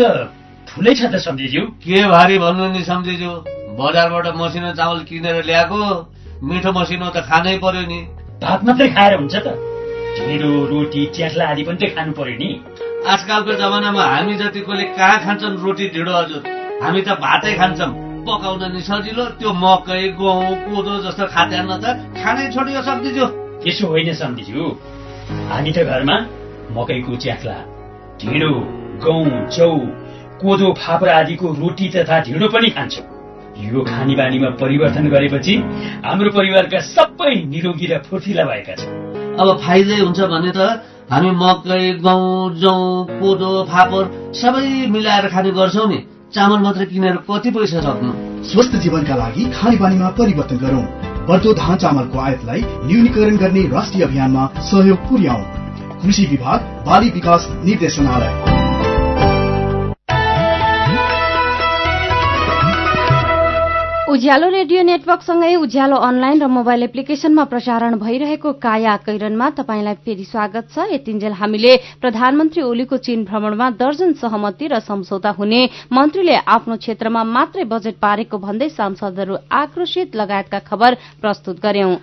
ठुलै 0.68 0.94
छ 1.00 1.02
त 1.12 1.16
सम्झिज्यू। 1.28 1.62
के 1.84 1.98
भारी 2.16 2.36
भन्नु 2.40 2.66
नि 2.74 2.82
सम्झिज्यू? 2.84 3.32
बजारबाट 3.80 4.28
मसिनो 4.40 4.72
चामल 4.80 5.00
किनेर 5.10 5.38
ल्याएको 5.50 5.80
मिठो 6.44 6.72
मसिनो 6.80 7.08
त 7.16 7.18
खानै 7.30 7.58
पर्यो 7.64 7.84
नि। 7.92 8.00
भात 8.44 8.60
मात्रै 8.66 8.88
खाएर 8.96 9.14
हुन्छ 9.20 9.36
त। 9.36 9.48
ढिँडो 10.20 10.50
रोटी 10.72 11.02
च्याख्ला 11.16 11.46
आदि 11.52 11.64
पनि 11.64 11.78
त 11.80 11.96
खानु 11.96 12.12
पर्यो 12.20 12.36
नि। 12.42 12.50
आजकलको 13.08 13.54
जमानामा 13.56 14.04
हामी 14.04 14.36
जतिकोले 14.36 14.84
कहाँ 15.00 15.20
खान्छन् 15.24 15.58
रोटी 15.64 15.86
ढिँडो 15.96 16.12
हजुर 16.12 16.42
हामी 16.84 17.02
त 17.02 17.10
भातै 17.24 17.54
खान्छौँ। 17.56 17.92
पकाउन 18.28 18.64
नि 18.76 18.82
सजिलो 18.84 19.26
त्यो 19.40 19.52
मकै 19.56 20.04
गहुँ 20.20 20.52
कोदो 20.68 20.94
जस्तो 21.08 21.26
खाद्यान्न 21.32 21.72
त 21.80 21.86
खानै 22.20 22.46
छोडियो 22.52 22.82
सम्झिज्यू। 22.84 23.26
त्यसो 23.64 23.86
होइन 23.88 24.10
सम्झिज्यू। 24.22 24.64
हामी 25.50 25.72
त 25.72 25.80
घरमा 25.88 26.16
मकैको 26.76 27.16
च्याख्ला 27.24 27.58
ढिँडो 28.20 28.52
गहुँ 29.04 29.48
चौ 29.48 29.70
कोदो 30.44 30.68
फापर 30.84 31.10
आदिको 31.10 31.48
रोटी 31.62 31.88
तथा 31.96 32.20
ढिँडो 32.28 32.48
पनि 32.52 32.70
खान्छौँ। 32.76 33.06
यो 33.64 33.80
खाने 33.84 34.14
बानीमा 34.20 34.50
परिवर्तन 34.60 35.06
गरेपछि 35.08 35.56
हाम्रो 36.06 36.30
परिवारका 36.36 36.80
सबै 36.96 37.34
निरोगी 37.48 37.88
र 37.92 37.94
फुर्तिला 38.08 38.44
भएका 38.44 38.76
छन्। 38.76 38.92
अब 39.40 39.48
फाइदै 39.64 40.00
हुन्छ 40.04 40.20
भने 40.20 40.52
त 40.52 40.60
हामी 41.12 41.30
मकै 41.32 41.82
गहुँ 42.06 42.54
जौ 42.56 42.74
कोदो 43.20 43.52
फापर 43.64 44.04
सबै 44.34 44.66
मिलाएर 44.88 45.28
खाने 45.28 45.52
गर्छौँ 45.52 45.88
नि। 45.90 45.98
चामल 46.34 46.60
मात्र 46.62 46.86
किनेर 46.86 47.16
कति 47.30 47.52
पैसा 47.52 47.82
सक्नु 47.82 48.12
स्वस्थ 48.46 48.76
जीवनका 48.76 49.16
लागि 49.16 49.46
खानेपानीमा 49.52 50.10
परिवर्तन 50.20 50.58
गरौँ। 50.58 50.84
बढ्दो 51.28 51.54
धान 51.54 51.78
चामलको 51.78 52.20
आयातलाई 52.20 52.62
न्यूनीकरण 52.86 53.38
गर्ने 53.38 53.64
राष्ट्रिय 53.74 54.04
अभियानमा 54.04 54.46
सहयोग 54.62 55.10
पुर्याउँ। 55.10 55.44
कृषि 56.04 56.28
विभाग 56.32 56.70
बाली 56.86 57.10
विकास 57.10 57.50
निर्देशनालय। 57.66 58.49
उज्यालो 64.10 64.48
रेडियो 64.50 64.82
नेटवर्कसँगै 64.84 65.56
उज्यालो 65.56 65.98
अनलाइन 66.02 66.42
र 66.42 66.48
मोबाइल 66.50 66.84
एप्लिकेशनमा 66.84 67.44
प्रसारण 67.46 67.98
भइरहेको 68.02 68.54
काया 68.58 68.96
कैरनमा 69.06 69.50
तपाईँलाई 69.54 70.02
फेरि 70.02 70.26
स्वागत 70.26 70.74
छ। 70.74 70.86
यतिन्जेल 70.94 71.34
हामीले 71.38 71.76
प्रधानमन्त्री 72.02 72.62
ओलीको 72.66 72.98
चीन 73.06 73.24
भ्रमणमा 73.30 73.70
दर्जन 73.78 74.14
सहमति 74.18 74.68
र 74.74 74.80
सम्झौता 74.82 75.30
हुने 75.38 75.62
मन्त्रीले 75.94 76.36
आफ्नो 76.58 76.76
क्षेत्रमा 76.82 77.24
मात्रै 77.38 77.70
बजेट 77.70 78.02
पारेको 78.02 78.38
भन्दै 78.42 78.70
सांसदहरू 78.74 79.36
आक्रोशित 79.46 80.18
लगायतका 80.18 80.60
खबर 80.66 80.98
प्रस्तुत 81.22 81.62
गर्यौं। 81.62 81.94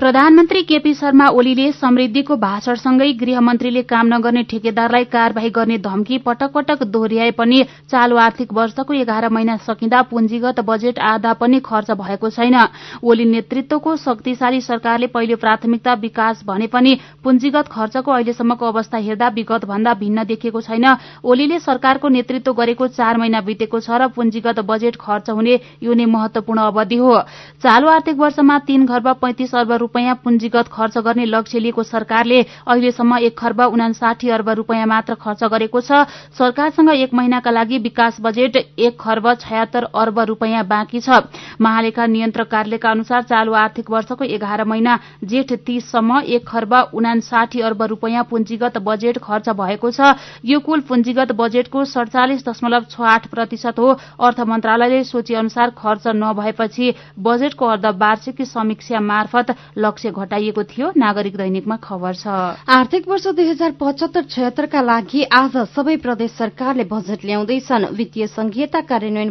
प्रधानमन्त्री 0.00 0.62
केपी 0.62 0.92
शर्मा 0.94 1.26
ओलीले 1.30 1.64
समृद्धिको 1.72 2.36
भाषणसँगै 2.36 3.12
गृहमन्त्रीले 3.20 3.80
काम 3.84 4.06
नगर्ने 4.08 4.42
ठेकेदारलाई 4.50 5.04
कार्यवाही 5.06 5.50
गर्ने 5.50 5.76
धम्की 5.78 6.18
पटक 6.18 6.52
पटक 6.54 6.82
दोहोर्याए 6.86 7.30
पनि 7.36 7.62
चालू 7.90 8.16
आर्थिक 8.18 8.52
वर्षको 8.52 8.94
एघार 8.94 9.28
महिना 9.28 9.56
सकिँदा 9.66 10.00
पुँजीगत 10.10 10.60
बजेट 10.68 10.98
आधा 10.98 11.32
पनि 11.36 11.60
खर्च 11.60 11.90
भएको 11.92 12.30
छैन। 12.30 12.56
ओली 13.04 13.24
नेतृत्वको 13.26 13.96
शक्तिशाली 13.98 14.60
सरकारले 14.62 15.06
पहिलो 15.08 15.36
प्राथमिकता 15.36 15.94
विकास 16.00 16.40
भने 16.46 16.66
पनि 16.68 16.96
पुँजीगत 17.24 17.68
खर्चको 17.68 18.12
अहिलेसम्मको 18.12 18.66
अवस्था 18.66 18.98
हेर्दा 19.00 19.28
विगत 19.36 19.64
भन्दा 19.66 19.94
भिन्न 20.00 20.24
देखिएको 20.24 20.60
छैन। 20.62 20.88
ओलीले 21.24 21.58
सरकारको 21.60 22.08
नेतृत्व 22.08 22.52
गरेको 22.54 22.88
चार 22.96 23.18
महिना 23.18 23.40
बितेको 23.42 23.80
छ 23.80 24.00
र 24.00 24.08
पुँजीगत 24.16 24.64
बजेट 24.64 24.96
खर्च 24.96 25.30
हुने 25.30 25.60
यो 25.82 25.92
नै 25.92 26.06
महत्वपूर्ण 26.08 26.60
अवधि 26.62 26.96
हो। 26.96 27.20
चालू 27.60 27.88
आर्थिक 27.90 28.18
वर्षमा 28.18 28.58
तीन 28.64 28.86
खर्ब 28.86 29.12
पैंतिस 29.20 29.54
अर्ब 29.54 29.88
रूपियाँ 29.90 30.14
पुँजीगत 30.22 30.68
खर्च 30.70 30.98
गर्ने 31.00 31.24
लक्ष्य 31.26 31.58
लिएको 31.58 31.82
सरकारले 31.82 32.40
अहिलेसम्म 32.62 33.16
एक 33.20 33.34
खर्ब 33.38 33.60
उनासाठी 33.74 34.28
अर्ब 34.30 34.48
रूपियाँ 34.56 34.86
मात्र 34.86 35.14
खर्च 35.16 35.42
गरेको 35.44 35.80
छ। 35.80 36.06
सरकारसँग 36.30 36.90
एक 36.90 37.14
महिनाका 37.14 37.50
लागि 37.50 37.78
विकास 37.80 38.16
बजेट 38.22 38.56
एक 38.78 38.94
खर्ब 38.94 39.26
छयात्तर 39.40 39.84
अर्ब 39.92 40.18
रूपियाँ 40.30 40.62
बाँकी 40.64 41.00
छ। 41.00 41.26
महालेखा 41.60 42.06
नियन्त्रक 42.06 42.48
कार्यालयका 42.48 42.90
अनुसार 42.90 43.22
चालू 43.24 43.52
आर्थिक 43.52 43.90
वर्षको 43.90 44.24
एघार 44.30 44.64
महिना 44.64 44.98
जेठ 45.24 45.52
तीससम्म 45.66 46.20
एक 46.20 46.46
खर्ब 46.46 46.74
उनासाठी 46.94 47.60
अर्ब 47.60 47.82
रूपियाँ 47.90 48.24
पुँजीगत 48.30 48.78
बजेट 48.78 49.18
खर्च 49.18 49.48
भएको 49.50 49.90
छ। 49.90 50.14
यो 50.44 50.60
कुल 50.60 50.80
पुँजीगत 50.86 51.32
बजेटको 51.34 51.84
सड़चालिस 51.86 52.46
दशमलव 52.46 52.86
छ 52.90 53.00
आठ 53.02 53.26
प्रतिशत 53.26 53.78
हो। 53.78 53.90
अर्थ 54.20 54.40
मन्त्रालयले 54.46 55.02
सोचे 55.04 55.34
अनुसार 55.34 55.70
खर्च 55.74 56.06
नभएपछि 56.14 56.94
बजेटको 57.18 57.66
अर्धवार्षिकी 57.66 58.44
समीक्षा 58.44 59.00
मार्फत 59.00 59.50
लक्ष्य 59.80 60.10
घटाइएको 60.12 60.62
थियो 60.64 60.92
नागरिक 60.96 61.36
दैनिकमा 61.36 61.76
खबर 61.82 62.14
छ। 62.14 62.26
आर्थिक 62.68 63.08
वर्ष 63.08 63.26
दुई 63.30 63.48
हजार 63.48 63.70
पचहत्तर 63.80 64.24
छयत्तरका 64.30 64.80
लागि 64.82 65.22
आज 65.32 65.56
सबै 65.74 65.96
प्रदेश 66.04 66.30
सरकारले 66.38 66.84
बजेट 66.84 67.24
ल्याउँदैछन्। 67.24 67.84
वित्तीय 67.96 68.26
संघीयता 68.28 68.80
कार्यान्वयन 68.86 69.30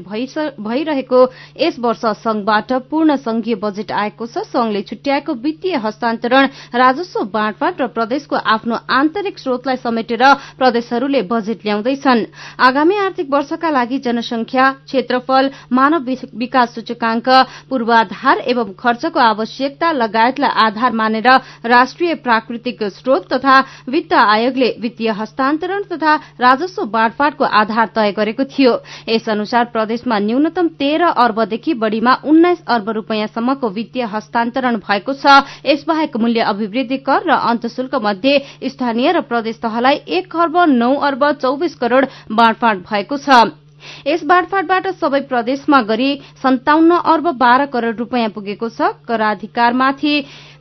भइरहेको 0.59 1.19
यस 1.59 1.79
वर्ष 1.79 2.05
संघबाट 2.19 2.73
पूर्ण 2.89 3.15
संघीय 3.19 3.55
बजेट 3.62 3.91
आएको 3.93 4.25
छ। 4.25 4.43
संघले 4.49 4.81
छुट्याएको 4.83 5.33
वित्तीय 5.39 5.75
हस्तान्तरण 5.85 6.47
राजस्व 6.75 7.23
बाँडफाँड 7.33 7.81
र 7.81 7.88
प्रदेशको 7.89 8.35
आफ्नो 8.35 8.75
आन्तरिक 8.89 9.39
स्रोतलाई 9.39 9.77
समेटेर 9.77 10.23
प्रदेशहरूले 10.57 11.21
बजेट 11.29 11.65
ल्याउँदैछन्। 11.65 12.25
आगामी 12.59 12.95
आर्थिक 12.99 13.27
वर्षका 13.29 13.69
लागि 13.69 13.97
जनसंख्या 13.99 14.69
क्षेत्रफल 14.85 15.49
मानव 15.71 16.09
विकास 16.35 16.75
सूचकांक 16.75 17.29
पूर्वाधार 17.69 18.38
एवं 18.47 18.73
खर्चको 18.79 19.19
आवश्यकता 19.19 19.91
लगायतलाई 20.39 20.65
आधार 20.65 20.91
मानेर 20.93 21.28
राष्ट्रिय 21.65 22.13
प्राकृतिक 22.15 22.84
स्रोत 22.93 23.28
तथा 23.34 23.60
वित्त 23.89 24.13
आयोगले 24.13 24.69
वित्तीय 24.82 25.10
हस्तान्तरण 25.12 25.84
तथा 25.91 26.15
राजस्व 26.39 26.84
बाँडफाँडको 26.88 27.45
आधार 27.45 27.88
तय 27.95 28.12
गरेको 28.17 28.43
थियो। 28.45 28.73
यस 29.10 29.30
अनुसार 29.30 29.65
प्रदेशमा 29.65 30.19
न्यूनतम 30.19 30.67
तेह्र 30.80 31.12
अर्बदेखि 31.17 31.73
बढ़ीमा 31.75 32.13
उन्नाइस 32.25 32.63
अर्ब 32.67 32.89
रूपियाँसम्मको 32.89 33.69
वित्तीय 33.69 34.04
हस्तान्तरण 34.06 34.75
भएको 34.80 35.13
छ। 35.13 35.43
यसबाहेक 35.65 36.17
मूल्य 36.17 36.41
अभिवृद्धि 36.49 36.97
कर 36.99 37.30
र 37.30 37.32
अन्तशुल्क 37.32 37.95
मध्ये 37.95 38.69
स्थानीय 38.69 39.12
र 39.12 39.21
प्रदेश 39.21 39.60
तहलाई 39.62 39.95
एक 40.10 40.32
खर्ब 40.32 40.58
नौ 40.69 40.93
अर्ब 40.95 41.32
चौबिस 41.41 41.75
करोड़ 41.75 42.06
बाँडफाँड 42.32 42.84
भएको 42.84 43.17
छ। 43.17 43.68
यस 44.07 44.23
बाँडफाँडबाट 44.25 44.87
सबै 44.99 45.21
प्रदेशमा 45.29 45.81
गरी 45.89 46.11
सन्ताउन्न 46.43 46.99
अर्ब 47.05 47.27
बाह्र 47.37 47.65
करोड़ 47.73 47.95
रूपियाँ 47.95 48.29
पुगेको 48.29 48.69
छ। 48.69 48.93
कराधिकारमाथि 49.07 50.13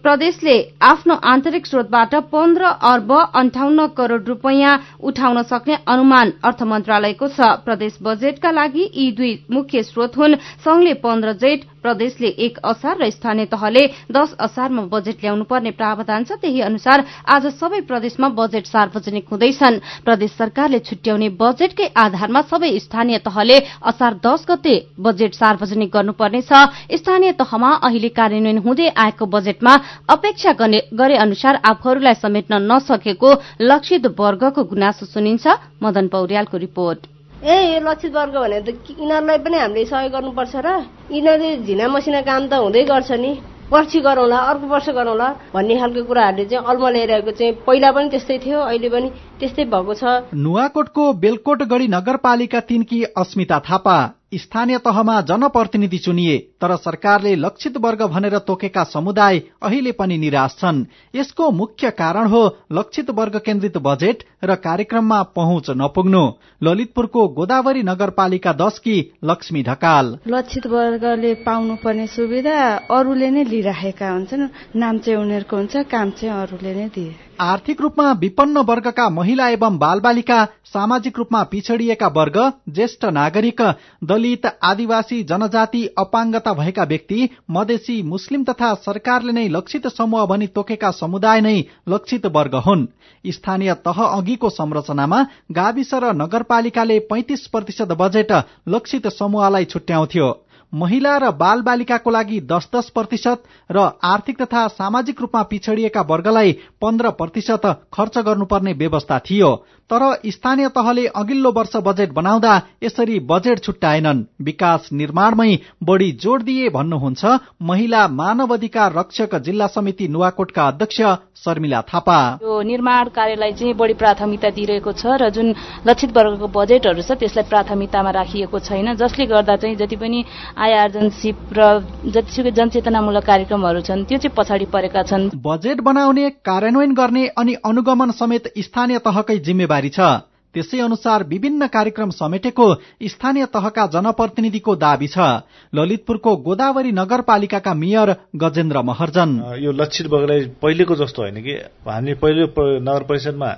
प्रदेशले 0.02 0.56
आफ्नो 0.82 1.14
आन्तरिक 1.24 1.66
स्रोतबाट 1.66 2.14
पन्ध्र 2.32 2.64
अर्ब 2.90 3.12
अन्ठाउन्न 3.34 3.86
करोड़ 3.96 4.22
रूपियाँ 4.24 4.78
उठाउन 5.02 5.42
सक्ने 5.42 5.78
अनुमान 5.86 6.32
अर्थ 6.44 6.62
मन्त्रालयको 6.64 7.28
छ। 7.28 7.48
प्रदेश 7.64 7.98
बजेटका 8.02 8.50
लागि 8.50 8.84
यी 8.94 9.10
दुई 9.12 9.32
मुख्य 9.50 9.82
स्रोत 9.82 10.16
हुन्। 10.16 10.36
संघले 10.64 10.94
पन्ध्र 11.02 11.32
जेठ 11.34 11.64
प्रदेशले 11.88 12.28
एक 12.44 12.58
असार 12.68 12.96
र 13.00 13.08
स्थानीय 13.08 13.48
तहले 13.48 13.82
दश 14.12 14.36
असारमा 14.36 14.82
बजेट 14.92 15.24
ल्याउनु 15.24 15.44
पर्ने 15.48 15.70
प्रावधान 15.72 16.24
छ। 16.28 16.36
त्यही 16.36 16.60
अनुसार 16.60 16.98
आज 17.24 17.46
सबै 17.56 17.80
प्रदेशमा 17.88 18.28
बजेट 18.36 18.66
सार्वजनिक 18.68 19.24
हुँदैछन्। 19.32 19.80
प्रदेश 20.04 20.30
सरकारले 20.36 20.78
छुट्याउने 20.84 21.28
बजेटकै 21.40 21.86
आधारमा 21.96 22.40
सबै 22.52 22.70
स्थानीय 22.78 23.18
तहले 23.24 23.56
असार 23.88 24.12
दश 24.20 24.44
गते 24.48 24.74
बजेट 25.00 25.32
सार्वजनिक 25.34 25.90
गर्नुपर्नेछ 25.96 26.52
स्थानीय 27.00 27.32
तहमा 27.40 27.70
अहिले 27.88 28.08
कार्यान्वयन 28.12 28.58
हुँदै 28.66 28.88
आएको 29.04 29.24
बजेटमा 29.26 29.74
अपेक्षा 30.08 30.52
गरे 30.92 31.16
अनुसार 31.16 31.60
आफूहरूलाई 31.64 32.14
समेट्न 32.20 32.52
नसकेको 32.68 33.30
लक्षित 33.62 34.06
वर्गको 34.18 34.62
गुनासो 34.64 35.06
सुनिन्छ। 35.06 35.46
मदन 35.82 36.08
पौड्यालको 36.08 36.56
रिपोर्ट। 36.58 37.17
ए 37.42 37.78
लक्षित 37.82 38.12
वर्ग 38.14 38.34
भने 38.34 38.60
त 38.60 38.68
यिनीहरूलाई 38.90 39.38
पनि 39.38 39.58
हामीले 39.58 39.84
सहयोग 39.86 40.12
गर्नुपर्छ 40.12 40.54
र। 40.66 40.68
यिनीहरूले 41.10 41.56
झिना 41.62 41.86
मसिना 41.88 42.20
काम 42.26 42.42
त 42.50 42.52
हुँदै 42.58 42.82
गर्छ 42.90 43.10
नि। 43.14 43.32
पर्सि 43.70 44.00
गरौँला 44.00 44.38
अर्को 44.50 44.66
वर्ष 44.66 44.88
गरौँला 44.98 45.28
भन्ने 45.54 45.74
खालको 45.78 46.02
कुराहरूले 46.08 46.44
चाहिँ 46.50 46.64
अल्म 46.66 46.88
ल्याइरहेको 46.88 47.30
चाहिँ 47.38 47.52
पहिला 47.66 47.90
पनि 47.94 48.08
त्यस्तै 48.10 48.38
थियो 48.42 48.58
अहिले 48.58 48.88
पनि 48.90 49.08
त्यस्तै 49.38 49.64
भएको 49.70 49.94
छ। 49.94 50.34
नुवाकोटको 50.34 51.12
बेलकोटगढी 51.22 51.86
नगरपालिका 51.94 52.60
तिनकी 52.68 53.02
अस्मिता 53.22 53.58
थापा। 53.68 53.98
स्थानीय 54.32 54.78
तहमा 54.78 55.20
जनप्रतिनिधि 55.20 55.98
चुनिए 55.98 56.36
तर 56.60 56.76
सरकारले 56.76 57.34
लक्षित 57.36 57.76
वर्ग 57.76 58.02
भनेर 58.02 58.38
तोकेका 58.38 58.82
समुदाय 58.84 59.38
अहिले 59.62 59.92
पनि 59.92 60.18
निराश 60.18 60.56
छन्। 60.58 60.84
यसको 61.14 61.50
मुख्य 61.50 61.90
कारण 61.90 62.26
हो 62.26 62.42
लक्षित 62.72 63.10
वर्ग 63.10 63.36
केन्द्रित 63.38 63.78
बजेट 63.78 64.24
र 64.44 64.54
कार्यक्रममा 64.54 65.22
पहुँच 65.22 65.70
नपुग्नु। 65.70 66.24
ललितपुरको 66.62 67.26
गोदावरी 67.28 67.82
नगरपालिका 67.82 68.52
दशकी 68.52 68.96
लक्ष्मी 69.24 69.62
ढकाल। 69.62 70.18
लक्षित 70.28 70.66
वर्गले 70.66 71.34
पाउनुपर्ने 71.48 72.06
सुविधा 72.06 72.58
अरूले 72.90 73.30
नै 73.30 73.44
लिइराखेका 73.44 74.10
हुन्छन्। 74.10 74.48
नाम 74.76 74.98
चाहिँ 74.98 75.20
उनीहरूको 75.20 75.56
हुन्छ 75.56 75.76
काम 75.88 76.10
चाहिँ 76.10 76.34
अरूले 76.42 76.74
नै 76.74 76.88
दिए। 76.88 77.27
आर्थिक 77.40 77.80
रूपमा 77.80 78.10
विपन्न 78.12 78.58
वर्गका 78.68 79.08
महिला 79.08 79.48
एवं 79.48 79.76
बालबालिका 79.78 80.44
सामाजिक 80.66 81.18
रूपमा 81.18 81.42
पिछडिएका 81.42 82.06
वर्ग 82.08 82.38
ज्येष्ठ 82.68 83.04
नागरिक 83.12 83.60
दलित 84.04 84.46
आदिवासी 84.62 85.22
जनजाति 85.22 85.84
अपाङ्गता 85.98 86.52
भएका 86.52 86.84
व्यक्ति 86.84 87.28
मधेसी 87.50 88.02
मुस्लिम 88.04 88.44
तथा 88.44 88.72
सरकारले 88.80 89.32
नै 89.32 89.46
लक्षित 89.48 89.86
समूह 89.88 90.26
भनी 90.26 90.46
तोकेका 90.48 90.90
समुदाय 90.90 91.40
नै 91.40 91.56
लक्षित 91.88 92.26
वर्ग 92.26 92.54
हुन्। 92.66 92.86
स्थानीय 93.24 93.74
तह 93.86 94.02
अघिको 94.02 94.50
संरचनामा 94.50 95.22
गाविस 95.52 95.94
र 95.94 96.12
नगरपालिकाले 96.16 96.98
पैंतिस 97.06 97.46
प्रतिशत 97.46 97.96
बजेट 97.98 98.32
लक्षित 98.68 99.06
समूहलाई 99.14 99.64
छुट्याउँथ्यो। 99.64 100.28
महिला 100.72 101.16
र 101.18 101.30
बाल 101.30 101.62
बालिकाको 101.62 102.10
लागि 102.10 102.40
दस 102.40 102.68
दस 102.74 102.90
प्रतिशत 102.90 103.42
र 103.70 103.78
आर्थिक 104.04 104.40
तथा 104.42 104.66
सामाजिक 104.68 105.20
रूपमा 105.20 105.42
पिछडिएका 105.42 106.00
वर्गलाई 106.00 106.52
पन्ध्र 106.80 107.10
प्रतिशत 107.10 107.66
खर्च 107.92 108.18
गर्नुपर्ने 108.18 108.72
व्यवस्था 108.72 109.18
थियो। 109.20 109.54
तर 109.90 110.02
स्थानीय 110.26 110.68
तहले 110.68 111.06
अघिल्लो 111.16 111.50
वर्ष 111.52 111.76
बजेट 111.84 112.12
बनाउँदा 112.12 112.54
यसरी 112.82 113.18
बजेट 113.24 113.58
छुट्याएनन्। 113.64 114.22
विकास 114.44 114.88
निर्माणमै 114.92 115.56
बढ़ी 115.82 116.10
जोड़ 116.22 116.42
दिए 116.42 116.68
भन्नुहुन्छ 116.70 117.38
महिला 117.62 118.06
मानव 118.10 118.52
अधिकार 118.54 118.92
रक्षक 118.92 119.34
जिल्ला 119.44 119.66
समिति 119.66 120.08
नुवाकोटका 120.08 120.66
अध्यक्ष 120.68 121.00
शर्मिला 121.38 121.80
थापा। 121.88 122.18
यो 122.42 122.60
निर्माण 122.62 123.08
कार्यलाई 123.16 123.52
चाहिँ 123.52 123.74
बढ़ी 123.74 123.94
प्राथमिकता 123.94 124.50
दिइरहेको 124.50 124.92
छ 124.92 125.16
र 125.22 125.30
जुन 125.30 125.54
लक्षित 125.86 126.10
वर्गको 126.16 126.48
बजेटहरू 126.50 127.02
छ 127.02 127.16
त्यसलाई 127.16 127.48
प्राथमिकतामा 127.48 128.10
राखिएको 128.10 128.58
छैन। 128.58 128.94
जसले 128.94 129.26
गर्दा 129.26 129.56
चाहिँ 129.56 129.76
जति 129.76 129.96
पनि 129.96 130.24
आय 130.58 130.72
आर्जनसिप 130.84 131.36
र 131.56 131.60
जतिसुकै 132.04 132.52
जनचेतनामूलक 132.52 133.24
कार्यक्रमहरू 133.24 133.80
छन् 133.88 134.04
त्यो 134.04 134.18
चाहिँ 134.18 134.34
पछाडि 134.36 134.66
परेका 134.68 135.02
छन्। 135.08 135.30
बजेट 135.38 135.80
बनाउने 135.80 136.28
कार्यान्वयन 136.44 136.94
गर्ने 136.94 137.26
अनि 137.38 137.54
अनुगमन 137.64 138.10
समेत 138.12 138.52
स्थानीय 138.58 138.98
तहकै 138.98 139.38
जिम्मेवारी 139.38 139.76
छ। 139.90 140.28
त्यसै 140.58 140.78
अनुसार 140.82 141.22
विभिन्न 141.30 141.66
कार्यक्रम 141.70 142.10
समेटेको 142.10 142.66
स्थानीय 143.06 143.44
तहका 143.46 143.86
जनप्रतिनिधिको 143.94 144.74
दावी 144.74 145.06
छ। 145.06 145.46
ललितपुरको 145.70 146.30
गोदावरी 146.42 146.90
नगरपालिकाका 146.92 147.74
मेयर 147.74 148.08
गजेन्द्र 148.34 148.82
महर्जन। 148.82 149.30
यो 149.62 149.70
लक्षित 149.72 150.06
बगलाई 150.10 150.40
पहिलेको 150.58 150.94
जस्तो 150.98 151.22
होइन 151.22 151.38
कि 151.46 151.54
हामीले 151.86 152.14
पहिलो 152.18 152.44
नगर 152.82 153.02
परिषदमा 153.06 153.50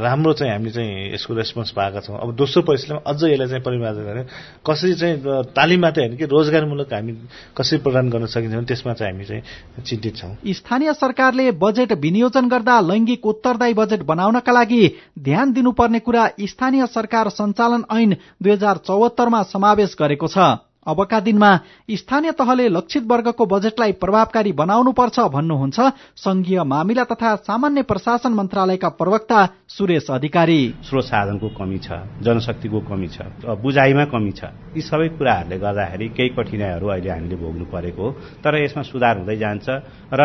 राम्रो 0.00 0.32
चाहिँ 0.32 0.52
हामीले 0.52 0.72
चाहिँ 0.72 1.12
यसको 1.12 1.34
रेस्पोन्स 1.34 1.70
पाएका 1.76 2.00
छौँ। 2.00 2.16
अब 2.16 2.32
दोस्रो 2.40 2.62
परिषदमा 2.64 3.00
अझ 3.04 3.20
यसलाई 3.20 3.48
चाहिँ 3.48 3.62
परिमार्जन 3.62 4.04
गरेर 4.08 4.26
कसरी 4.64 4.94
चाहिँ 4.96 5.16
तालिम 5.52 5.80
मात्रै 5.82 6.04
होइन 6.04 6.16
कि 6.16 6.24
रोजगारमूलक 6.24 6.92
हामी 6.94 7.12
कसरी 7.52 7.78
प्रदान 7.84 8.08
गर्न 8.08 8.26
सकिन्छ 8.32 8.54
भने 8.56 8.64
त्यसमा 8.64 8.92
चाहिँ 8.96 9.12
हामी 9.12 9.24
चाहिँ 9.26 9.42
चिन्तित 9.84 10.16
छौँ। 10.16 10.32
स्थानीय 10.56 10.92
सरकारले 10.94 11.50
बजेट 11.60 11.92
विनियोजन 12.00 12.48
गर्दा 12.48 12.80
लैङ्गिक 12.80 13.26
उत्तरदायी 13.26 13.74
बजेट 13.74 14.02
बनाउनका 14.06 14.52
लागि 14.52 14.82
ध्यान 15.18 15.52
दिनुपर्ने 15.52 15.98
कुरा 15.98 16.24
स्थानीय 16.46 16.86
सरकार 16.86 17.28
सञ्चालन 17.28 17.84
ऐन 17.92 18.16
दुई 18.42 18.52
हजार 18.52 18.76
चौहत्तरमा 18.86 19.42
समावेश 19.52 19.96
गरेको 19.98 20.28
छ। 20.28 20.65
अबका 20.86 21.18
दिनमा 21.20 21.50
स्थानीय 21.90 22.32
तहले 22.32 22.68
लक्षित 22.68 23.04
वर्गको 23.10 23.46
बजेटलाई 23.46 23.92
प्रभावकारी 23.98 24.52
बनाउनुपर्छ 24.52 25.18
भन्नुहुन्छ 25.34 25.78
संघीय 26.16 26.62
मामिला 26.64 27.04
तथा 27.04 27.34
सामान्य 27.42 27.82
प्रशासन 27.82 28.32
मन्त्रालयका 28.32 28.88
प्रवक्ता 28.94 29.38
सुरेश 29.68 30.06
अधिकारी। 30.10 30.60
स्रोत 30.86 31.04
साधनको 31.04 31.48
कमी 31.58 31.78
छ 31.78 31.88
जनशक्तिको 32.22 32.80
कमी 32.86 33.08
छ 33.08 33.18
बुझाइमा 33.58 34.04
कमी 34.14 34.32
छ। 34.32 34.54
यी 34.76 34.82
सबै 34.82 35.08
कुराहरूले 35.18 35.58
गर्दाखेरि 35.58 36.08
केही 36.16 36.28
कठिनाइहरू 36.38 36.86
अहिले 36.86 37.10
हामीले 37.10 37.36
भोग्नु 37.36 37.64
परेको 37.66 38.02
हो। 38.02 38.10
तर 38.44 38.54
यसमा 38.62 38.82
सुधार 38.86 39.18
हुँदै 39.18 39.36
जान्छ 39.36 39.66
र 40.14 40.22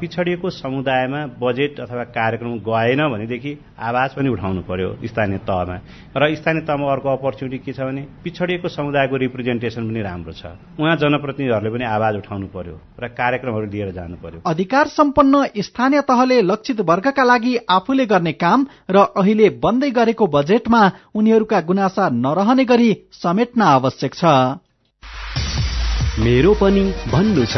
पिछडिएको 0.00 0.50
समुदायमा 0.50 1.20
बजेट 1.38 1.80
अथवा 1.80 2.04
कार्यक्रम 2.10 2.58
गएन 2.66 3.00
भनेदेखि 3.14 3.52
आवाज 3.78 4.10
पनि 4.18 4.28
उठाउनु 4.34 4.62
पर्यो 4.66 4.90
स्थानीय 5.06 5.38
तहमा। 5.46 5.76
र 6.18 6.34
स्थानीय 6.34 6.62
तहमा 6.66 6.92
अर्को 6.92 7.08
अपर्च्युनिटी 7.14 7.58
के 7.62 7.72
छ 7.72 7.86
भने 7.86 8.02
पिछडिएको 8.24 8.68
समुदायको 8.68 9.16
रिप्रेजेन्टेसन 9.16 9.82
पनि 9.86 9.99
राम्रो 10.02 10.32
छ। 10.32 10.46
उहाँ 10.80 10.96
जनप्रतिनिधिहरूले 10.96 11.70
पनि 11.70 11.84
आवाज 11.84 12.14
उठाउनु 12.16 12.46
पर्यो 12.46 12.76
र 13.00 13.08
कार्यक्रमहरू 13.08 13.66
लिएर 13.66 13.90
जानु 13.90 14.16
पर्यो। 14.16 14.40
अधिकार 14.46 14.86
सम्पन्न 14.86 15.44
स्थानीय 15.58 16.00
तहले 16.00 16.42
लक्षित 16.42 16.80
वर्गका 16.80 17.24
लागि 17.24 17.56
आफूले 17.70 18.06
गर्ने 18.06 18.32
काम 18.32 18.66
र 18.90 18.96
अहिले 18.96 19.48
बन्दै 19.62 19.90
गरेको 19.90 20.26
बजेटमा 20.26 20.82
उनीहरूका 21.14 21.60
गुनासा 21.60 22.08
नरहने 22.08 22.64
गरी 22.64 22.90
समेट्न 23.12 23.60
आवश्यक 23.62 24.14
छ। 24.14 24.24
मेरो 26.18 26.54
पनि 26.54 26.84
भन्नु 27.12 27.44
छ। 27.44 27.56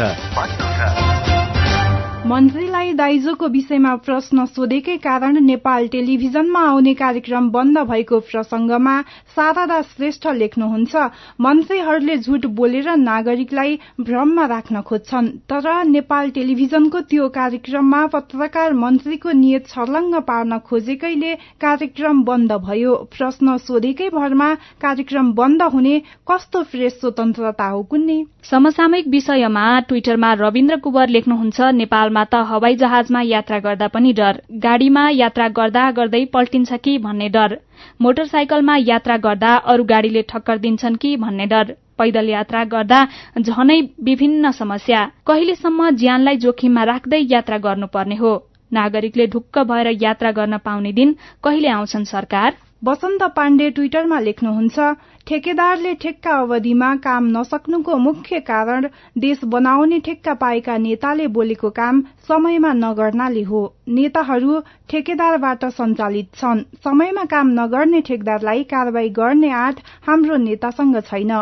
दाइजोको 2.93 3.47
विषयमा 3.47 3.95
प्रश्न 4.05 4.45
सोधेकै 4.45 4.95
कारण 4.97 5.37
नेपाल 5.43 5.87
टेलिभिजनमा 5.87 6.59
आउने 6.69 6.93
कार्यक्रम 6.93 7.49
बन्द 7.49 7.77
भएको 7.89 8.19
प्रसंगमा 8.19 8.95
शारदा 9.35 9.81
श्रेष्ठ 9.83 10.27
लेख्नुहुन्छ। 10.33 10.95
मन्त्रीहरूले 11.41 12.17
झुट 12.17 12.45
बोलेर 12.57 12.89
नागरिकलाई 12.97 13.79
भ्रममा 14.01 14.45
राख्न 14.45 14.81
खोज्छन्। 14.81 15.27
तर 15.49 15.67
नेपाल 15.85 16.29
टेलिभिजनको 16.31 17.01
त्यो 17.09 17.27
कार्यक्रममा 17.29 18.05
पत्रकार 18.07 18.73
मन्त्रीको 18.73 19.31
नियत 19.33 19.67
छर्लङ्ग 19.67 20.15
पार्न 20.23 20.57
खोजेकैले 20.59 21.33
कार्यक्रम 21.61 22.23
बन्द 22.23 22.51
भयो। 22.67 22.93
प्रश्न 23.17 23.57
सोधेकै 23.63 24.09
भरमा 24.09 24.53
कार्यक्रम 24.81 25.31
बन्द 25.33 25.61
हुने 25.73 25.95
कस्तो 26.31 26.63
फ्रेस 26.63 26.99
स्वतन्त्रता 26.99 27.67
हो 27.67 27.81
कुन्ने? 27.83 28.17
समसामयिक 28.43 29.07
विषयमा 29.07 29.65
ट्विटरमा 29.79 30.33
रविन्द्र 30.39 30.77
कुवर 30.77 31.07
लेख्नुहुन्छ 31.09 31.61
नेपालमा 31.73 32.23
त 32.23 32.35
हवाई 32.49 32.75
जहाजमा 32.83 33.21
यात्रा 33.25 33.59
गर्दा 33.67 33.87
पनि 33.95 34.13
डर। 34.13 34.41
गाड़ीमा 34.65 35.03
यात्रा 35.17 35.47
गर्दा 35.59 35.89
गर्दै 35.99 36.23
पल्टिन्छ 36.33 36.81
कि 36.83 36.97
भन्ने 37.05 37.29
डर। 37.35 37.57
मोटरसाइकलमा 38.01 38.75
यात्रा 38.87 39.17
गर्दा 39.25 39.55
अरू 39.73 39.83
गाड़ीले 39.93 40.21
ठक्कर 40.31 40.57
दिन्छन् 40.65 41.01
कि 41.03 41.15
भन्ने 41.23 41.45
डर। 41.53 41.75
पैदल 41.97 42.29
यात्रा 42.29 42.63
गर्दा 42.73 42.99
झनै 43.39 43.79
विभिन्न 44.03 44.51
समस्या। 44.51 45.01
कहिलेसम्म 45.27 45.89
ज्यानलाई 46.01 46.37
जोखिममा 46.43 46.83
राख्दै 46.91 47.21
यात्रा 47.31 47.57
गर्नुपर्ने 47.65 48.15
हो? 48.15 48.33
नागरिकले 48.71 49.25
ढुक्क 49.33 49.59
भएर 49.69 49.87
यात्रा 50.01 50.31
गर्न 50.31 50.57
पाउने 50.65 50.91
दिन 50.99 51.15
कहिले 51.43 51.69
आउँछन् 51.69 52.11
सरकार? 52.11 52.53
वसन्त 52.87 53.23
पाण्डे 53.35 53.69
ट्विटरमा 53.69 54.19
लेख्नुहुन्छ 54.19 54.85
ठेकेदारले 55.27 55.93
ठेक्का 56.01 56.31
अवधिमा 56.37 56.89
काम 57.05 57.27
नसक्नुको 57.35 57.95
मुख्य 57.97 58.39
कारण 58.49 58.87
देश 59.25 59.43
बनाउने 59.53 59.99
ठेक्का 60.07 60.33
पाएका 60.41 60.75
नेताले 60.85 61.27
बोलेको 61.37 61.69
काम 61.77 62.01
समयमा 62.27 62.71
नगर्नाले 62.79 63.43
हो। 63.43 63.61
नेताहरू 63.89 64.59
ठेकेदारबाट 64.89 65.63
सञ्चालित 65.77 66.35
छन्। 66.35 66.63
समयमा 66.83 67.23
काम 67.35 67.53
नगर्ने 67.61 68.01
ठेकदारलाई 68.01 68.63
कारवाही 68.75 69.09
गर्ने 69.21 69.51
आँट 69.61 69.79
हाम्रो 70.09 70.37
नेतासँग 70.43 70.99
छैन। 71.03 71.33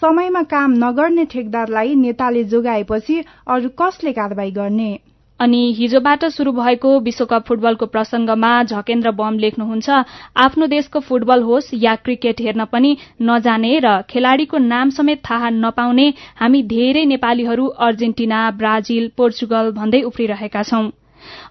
समयमा 0.00 0.42
काम 0.52 0.76
नगर्ने 0.84 1.24
ठेकदारलाई 1.32 1.94
नेताले 2.04 2.44
जोगाएपछि 2.52 3.20
अरू 3.48 3.68
कसले 3.80 4.12
कारवाही 4.12 4.50
गर्ने? 4.52 4.92
अनि 5.40 5.74
हिजोबाट 5.78 6.24
शुरू 6.24 6.52
भएको 6.52 6.98
विश्वकप 7.00 7.44
फुटबलको 7.48 7.86
प्रसंगमा 7.86 8.52
झकेन्द्र 8.62 9.10
बम 9.10 9.38
लेख्नुहुन्छ 9.38 9.90
आफ्नो 10.36 10.66
देशको 10.66 11.00
फुटबल 11.00 11.42
होस् 11.42 11.70
या 11.74 11.94
क्रिकेट 11.94 12.40
हेर्न 12.40 12.64
पनि 12.64 12.96
नजाने 13.22 13.78
र 13.78 14.02
खेलाड़ीको 14.10 14.58
नाम 14.58 14.90
समेत 14.90 15.22
थाहा 15.30 15.50
नपाउने 15.50 16.12
हामी 16.40 16.62
धेरै 16.62 17.04
नेपालीहरू 17.04 17.66
अर्जेन्टिना 17.66 18.50
ब्राजिल 18.50 19.10
पोर्चुगल 19.16 19.70
भन्दै 19.72 20.02
उफ्रिरहेका 20.02 20.62
छौं। 20.62 20.90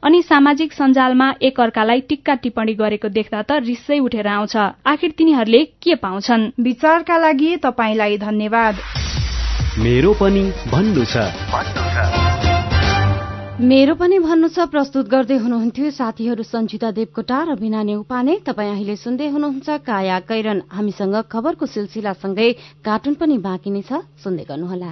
अनि 0.04 0.22
सामाजिक 0.22 0.74
सञ्जालमा 0.74 1.34
एक 1.42 1.60
अर्कालाई 1.60 2.02
टिक्का 2.10 2.34
टिप्पणी 2.36 2.74
गरेको 2.74 3.10
देख्दा 3.10 3.42
त 3.42 3.52
रिसै 3.68 4.00
उठेर 4.00 4.28
आउँछ। 4.28 4.56
आखिर 4.86 5.12
तिनीहरूले 5.18 5.64
के 5.84 5.96
पाउँछन्? 5.96 6.50
विचारका 6.60 7.18
लागि 7.18 7.56
तपाईँलाई 7.58 8.18
धन्यवाद। 8.18 8.76
मेरो 9.80 10.14
पनि 10.14 10.44
भन्नु 10.72 11.06
छ। 11.06 12.23
मेरो 13.64 13.94
पनि 13.96 14.18
भन्नु 14.20 14.48
छ 14.52 14.64
प्रस्तुत 14.72 15.08
गर्दै 15.08 15.36
हुनुहुन्थ्यो 15.40 15.92
साथीहरू 15.98 16.44
सञ्चिता 16.44 16.90
देवकोटा 16.98 17.38
र 17.48 17.56
बिना 17.56 17.84
नेउपाने। 17.90 18.36
तपाईँ 18.44 18.72
अहिले 18.74 18.96
सुन्दै 19.00 19.28
हुनुहुन्छ 19.32 19.78
काया 19.88 20.20
कैरन। 20.28 20.60
हामीसँग 20.68 21.16
खबरको 21.32 21.66
सिलसिलासँगै 21.72 22.50
कार्टुन 22.84 23.14
पनि 23.16 23.38
बाँकी 23.40 23.72
नै 23.72 23.84
छ 23.88 24.04
सुन्दै 24.20 24.44
गर्नुहोला। 24.52 24.92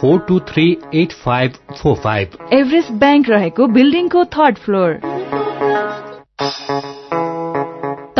four 0.00 0.18
two 0.28 0.38
three 0.48 0.66
eight 0.94 1.12
five 1.24 1.52
four 1.72 1.96
five. 1.96 2.36
Everest 2.52 2.92
bank 3.00 3.28
रहेको 3.28 3.66
बिल्डिङको 3.68 4.24
थर्ड 4.36 4.58
फ्लोर। 4.58 5.00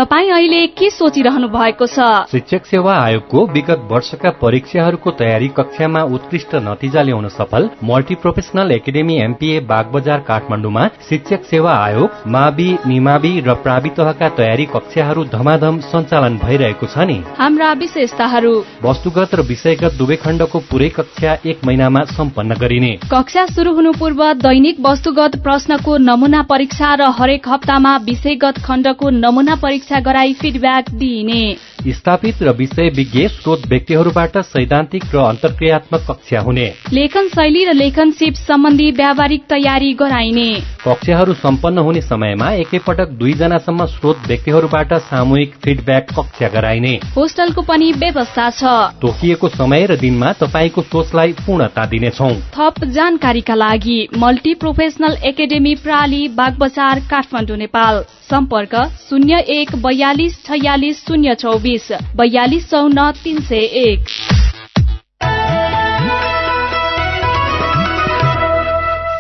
तपाईँ 0.05 0.31
अहिले 0.31 0.67
के 0.77 0.88
सोचिरहनु 0.90 1.49
भएको 1.49 1.87
छ? 1.87 2.29
शिक्षक 2.31 2.67
सेवा 2.67 2.95
आयोगको 2.95 3.45
विगत 3.47 3.88
वर्षका 3.90 4.31
परीक्षाहरूको 4.43 5.11
तयारी 5.11 5.49
कक्षामा 5.49 6.03
उत्कृष्ट 6.14 6.55
नतिजा 6.64 7.03
ल्याउन 7.03 7.29
सफल 7.29 7.69
multi 7.85 8.14
professional 8.14 8.73
academy 8.73 9.17
MPA 9.25 9.61
Bagbazar 9.71 10.19
काठमाडौँमा 10.29 10.85
शिक्षक 11.09 11.45
सेवा 11.45 11.73
आयोग 11.85 12.11
मावि 12.27 12.69
निमावि 12.87 13.33
र 13.47 13.55
प्रावि 13.64 13.90
तहका 13.97 14.29
तयारी 14.40 14.67
कक्षाहरू 14.75 15.25
धमाधम 15.33 15.79
सञ्चालन 15.88 16.37
भइरहेको 16.45 16.87
छ 16.87 17.09
नि। 17.09 17.17
हाम्रा 17.38 17.73
विशेषताहरू। 17.73 18.53
वस्तुगत 18.85 19.35
र 19.35 19.47
विषयगत 19.49 19.97
दुवै 19.99 20.17
खण्डको 20.17 20.59
पुरै 20.69 20.88
कक्षा 20.99 21.38
एक 21.47 21.64
महिनामा 21.67 22.05
सम्पन्न 22.12 22.61
गरिने। 22.61 22.93
कक्षा 23.09 23.47
शुरू 23.55 23.75
हुनु 23.75 23.93
पूर्व 23.93 24.23
दैनिक 24.45 24.85
वस्तुगत 24.85 25.40
प्रश्नको 25.43 25.97
नमूना 26.05 26.43
परीक्षा 26.53 26.95
र 26.95 27.11
हरेक 27.19 27.49
हप्तामा 27.49 27.97
विषयगत 28.05 28.62
खण्डको 28.69 29.11
नमूना 29.25 29.55
परीक्षा 29.64 29.93
गराई 30.01 30.33
फिडब्याक 30.33 30.91
दिइने 30.91 31.57
स्थापित 31.89 32.43
र 32.43 32.51
विषय 32.51 32.89
विज्ञ 32.89 33.29
स्रोत 33.29 33.63
व्यक्तिहरूबाट 33.69 34.37
सैद्धान्तिक 34.39 35.05
र 35.15 35.19
अन्तर्क्रियात्मक 35.19 36.07
कक्षा 36.11 36.41
हुने। 36.41 36.67
लेखन 36.93 37.29
शैली 37.29 37.65
र 37.65 37.73
लेखन 37.73 38.11
सिप 38.11 38.35
सम्बन्धी 38.35 38.91
व्यावहारिक 38.91 39.43
तयारी 39.43 39.93
गराइने। 39.93 40.49
कक्षाहरू 40.87 41.35
सम्पन्न 41.35 41.79
हुने 41.79 42.01
समयमा 42.01 42.51
एकैपटक 42.53 43.09
दुईजनासम्म 43.09 43.85
स्रोत 43.87 44.17
व्यक्तिहरूबाट 44.27 44.95
सामूहिक 44.95 45.55
फिडब्याक 45.55 46.07
कक्षा 46.19 46.49
गराइने। 46.49 46.95
होस्टलको 47.17 47.63
पनि 47.63 47.93
व्यवस्था 47.93 48.51
छ। 48.51 48.65
तोकिएको 49.03 49.49
समय 49.49 49.87
र 49.87 49.97
दिनमा 49.97 50.33
तपाईँको 50.33 50.83
सोचलाई 50.83 51.33
पूर्णता 51.33 51.87
दिनेछौ। 51.87 52.31
थप 52.57 52.85
जानकारीका 52.85 53.55
लागि 53.55 54.09
मल्टी 54.19 54.55
प्रोफेसनल 54.55 55.17
एकाडेमी 55.25 55.75
प्राली 55.75 56.29
बागबजार 56.29 57.01
काठमाडौँ 57.11 57.57
नेपाल। 57.57 58.05
सम्पर्क 58.25 58.75
शून्य 59.01 59.39
एक 59.53 59.75
बयालिस 59.83 60.43
छयालिस 60.45 61.05
शून्य 61.07 61.35
चौबिस 61.35 61.91
बयालिस 62.17 62.71
चौन्न 62.71 63.11
तीन 63.25 63.41
सय 63.41 63.65
एक। 63.83 64.09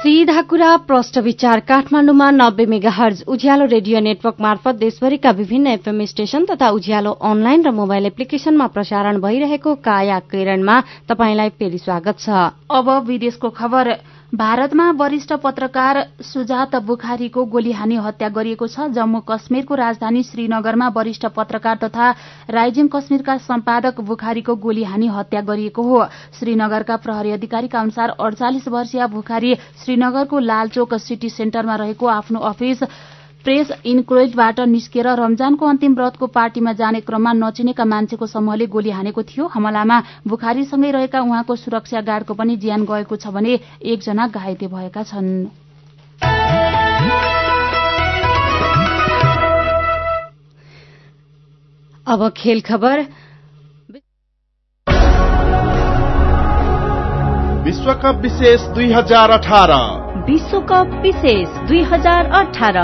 सीधा 0.04 0.40
कुरा 0.40 0.74
प्रष्ट 0.86 1.18
विचार 1.18 1.60
काठमाडौँमा 1.60 2.30
नब्बे 2.30 2.64
mega 2.66 2.90
hertz 2.90 3.22
Ujyaalo 3.28 3.64
radio 3.64 4.00
network 4.00 4.40
मार्फत 4.40 4.74
देशभरिका 4.76 5.30
विभिन्न 5.30 5.66
एफएम 5.66 6.04
स्टेशन 6.04 6.44
तथा 6.44 6.68
उज्यालो 6.70 7.10
अनलाइन 7.24 7.64
र 7.64 7.70
मोबाइल 7.70 8.06
एप्लिकेशनमा 8.06 8.66
प्रसारण 8.66 9.20
भइरहेको 9.20 9.74
काया 9.84 10.18
किरणमा 10.28 10.80
तपाईंलाई 11.08 11.48
फेरि 11.58 11.78
स्वागत 11.78 12.18
छ। 12.20 12.28
अब 12.70 12.90
विदेशको 13.06 13.50
खबर। 13.50 13.92
भारतमा 14.32 14.90
वरिष्ठ 14.90 15.32
पत्रकार 15.42 15.98
सुजात 16.24 16.74
बुखारीको 16.86 17.44
गोली 17.46 17.72
हानी 17.72 17.96
हत्या 17.96 18.28
गरिएको 18.28 18.66
छ। 18.66 18.86
जम्मू 18.90 19.20
कश्मीरको 19.28 19.74
राजधानी 19.74 20.22
श्रीनगरमा 20.22 20.88
वरिष्ठ 20.96 21.26
पत्रकार 21.36 21.76
तथा 21.84 22.10
राइजिङ 22.50 22.88
कश्मीरका 22.88 23.36
सम्पादक 23.38 24.00
बुखारीको 24.02 24.54
गोली 24.56 24.84
हानी 24.84 25.06
हत्या 25.08 25.40
गरिएको 25.40 25.82
हो। 25.82 26.04
श्रीनगरका 26.38 26.96
प्रहरी 26.96 27.30
अधिकारीका 27.30 27.80
अनुसार 27.80 28.16
अडचालिस 28.18 28.68
वर्षीय 28.68 29.06
बुखारी 29.06 29.54
श्रीनगरको 29.84 30.38
लालचोक 30.40 30.94
सिटी 30.98 31.28
सेन्टरमा 31.30 31.76
रहेको 31.76 32.06
आफ्नो 32.08 32.40
अफिस 32.50 32.82
प्रेस 33.44 33.70
इन्क्लोइडबाट 33.86 34.60
निस्केर 34.68 35.06
रमजानको 35.16 35.66
अन्तिम 35.66 35.94
व्रतको 35.94 36.26
पार्टीमा 36.26 36.72
जाने 36.72 37.00
क्रममा 37.00 37.32
नचिनेका 37.34 37.84
मान्छेको 37.84 38.26
समूहले 38.26 38.66
गोली 38.66 38.90
हानेको 38.90 39.22
थियो। 39.22 39.46
हमलामा 39.46 39.98
बुखारीसँगै 40.28 40.90
रहेका 40.90 41.20
उहाँको 41.20 41.56
सुरक्षा 41.56 42.00
गार्डको 42.00 42.34
पनि 42.34 42.56
ज्यान 42.56 42.84
गएको 42.84 43.16
छ 43.16 43.28
भने 43.28 43.58
एकजना 43.84 44.26
घाइते 44.28 44.66
भएका 44.66 45.02
छन्। 45.04 45.28
अब 52.06 52.28
खेल 52.36 52.60
खबर। 52.60 53.06
विश्वकप 57.64 58.20
विशेष 58.22 58.60
दुई 58.74 58.92
हजार 58.92 59.30
अठार। 59.30 59.72
विश्वकप 60.26 61.00
विशेष 61.02 61.48
दुई 61.68 61.82
हजार 61.92 62.26
अठार। 62.34 62.76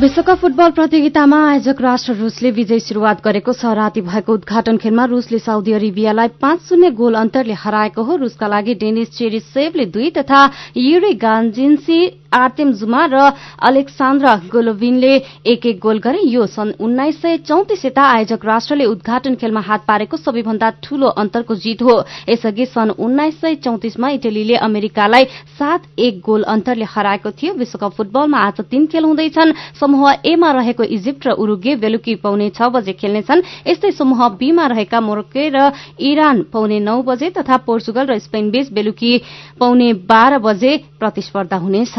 विश्वकप 0.00 0.38
फुटबल 0.38 0.70
प्रतियोगितामा 0.76 1.36
आयोजक 1.48 1.80
राष्ट्र 1.80 2.12
रूसले 2.14 2.50
विजय 2.52 2.78
शुरूआत 2.78 3.22
गरेको 3.24 3.52
छ। 3.52 3.72
राति 3.72 4.00
भएको 4.04 4.32
उद्घाटन 4.32 4.76
खेलमा 4.76 5.04
रूसले 5.08 5.38
साउदी 5.40 5.72
अरेबियालाई 5.72 6.28
पाँच 6.36 6.60
शून्य 6.68 6.90
गोल 6.92 7.14
अन्तरले 7.16 7.56
हराएको 7.56 8.02
हो। 8.04 8.16
रूसका 8.20 8.46
लागि 8.46 8.74
डेनिस 8.76 9.16
चेरिसेवले 9.16 9.84
दुई 9.88 10.10
तथा 10.12 10.40
युरी 10.76 11.12
गान्जिन्सी 11.16 11.98
आर्तेम 12.36 12.72
जुमा 12.72 13.04
र 13.06 13.32
अलेक्सान्द्रा 13.62 14.34
गोलोभिनले 14.52 15.14
एक 15.46 15.66
एक 15.66 15.78
गोल 15.80 15.98
गरे। 15.98 16.20
यो 16.26 16.46
सन् 16.46 16.72
उन्नाइस 16.80 17.20
सय 17.22 17.36
चौतिस 17.48 17.84
यता 17.84 18.02
आयोजक 18.04 18.44
राष्ट्रले 18.44 18.84
उद्घाटन 18.86 19.34
खेलमा 19.34 19.60
हात 19.60 19.84
पारेको 19.88 20.16
सबैभन्दा 20.16 20.70
ठूलो 20.84 21.08
अन्तरको 21.16 21.54
जीत 21.56 21.82
हो। 21.82 21.96
यसअघि 22.28 22.66
सन् 22.66 22.90
उन्नाइस 22.98 23.40
सय 23.40 23.54
चौतिसमा 23.64 24.08
इटलीले 24.10 24.56
अमेरिकालाई 24.66 25.24
सात 25.58 25.82
एक 25.98 26.20
गोल 26.20 26.42
अन्तरले 26.44 26.84
हराएको 26.84 27.30
थियो। 27.32 27.54
विश्वकप 27.54 27.92
फुटबलमा 27.96 28.38
आज 28.38 28.60
तीन 28.70 28.86
खेल 28.86 29.04
हुँदैछन्। 29.04 29.52
समूह 29.80 30.12
एमा 30.26 30.50
रहेको 30.52 30.82
इजिप्ट 30.82 31.26
र 31.26 31.30
उरुगे 31.32 31.74
बेलुकी 31.76 32.14
पाउने 32.20 32.50
छ 32.50 32.68
बजे 32.70 32.92
खेल्नेछन्। 32.92 33.42
यस्तै 33.66 33.90
समूह 33.92 34.28
बीमा 34.36 34.66
रहेका 34.66 35.00
मोरक्को 35.00 35.48
र 35.54 35.72
इरान 36.00 36.42
पाउने 36.52 36.80
नौ 36.80 37.02
बजे 37.02 37.30
तथा 37.30 37.56
पोर्चुगल 37.66 38.06
र 38.06 38.18
स्पेन 38.18 38.50
बीच 38.50 38.72
बेलुकी 38.72 39.12
पाउने 39.60 39.92
बाह्र 40.04 40.38
बजे 40.38 40.76
प्रतिस्पर्धा 41.00 41.56
हुनेछ। 41.56 41.94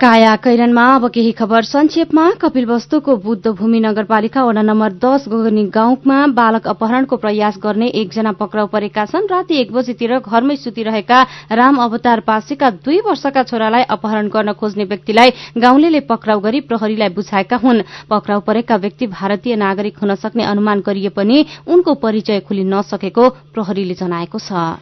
काया 0.00 0.34
कैरनमा 0.36 0.82
अब 0.94 1.08
केही 1.10 1.30
खबर 1.32 1.62
संक्षेपमा। 1.64 2.24
कपिल 2.38 2.66
वस्तुको 2.66 3.16
बुद्ध 3.18 3.50
भूमि 3.50 3.80
नगरपालिका 3.80 4.44
वडा 4.44 4.62
नम्बर 4.62 4.92
दश 4.94 5.26
गोगनी 5.28 5.64
गाउँमा 5.74 6.18
बालक 6.38 6.66
अपहरणको 6.68 7.16
प्रयास 7.16 7.58
गर्ने 7.58 7.88
एकजना 7.98 8.32
पक्राउ 8.32 8.66
परेका 8.70 9.04
छन्। 9.04 9.26
राति 9.26 9.54
एक 9.60 9.72
बजीतिर 9.72 10.18
घरमै 10.20 10.56
सुतिरहेका 10.56 11.22
राम 11.50 11.76
अवतार 11.82 12.20
पासीका 12.20 12.70
दुई 12.78 13.00
वर्षका 13.02 13.42
छोरालाई 13.42 13.82
अपहरण 13.90 14.28
गर्न 14.28 14.52
खोज्ने 14.54 14.84
व्यक्तिलाई 14.84 15.30
गाउँले 15.58 16.00
पक्राउ 16.06 16.40
गरी 16.40 16.60
प्रहरीलाई 16.70 17.08
बुझाएका 17.10 17.56
हुन्। 17.58 17.82
पक्राउ 18.06 18.40
परेका 18.40 18.76
व्यक्ति 18.76 19.06
भारतीय 19.08 19.56
नागरिक 19.56 19.98
हुन 19.98 20.14
सक्ने 20.14 20.44
अनुमान 20.46 20.82
गरिए 20.86 21.08
पनि 21.10 21.44
उनको 21.66 21.94
परिचय 21.98 22.40
खुलि 22.46 22.64
नसकेको 22.66 23.28
प्रहरीले 23.50 23.94
जनाएको 23.96 24.38
छ। 24.38 24.78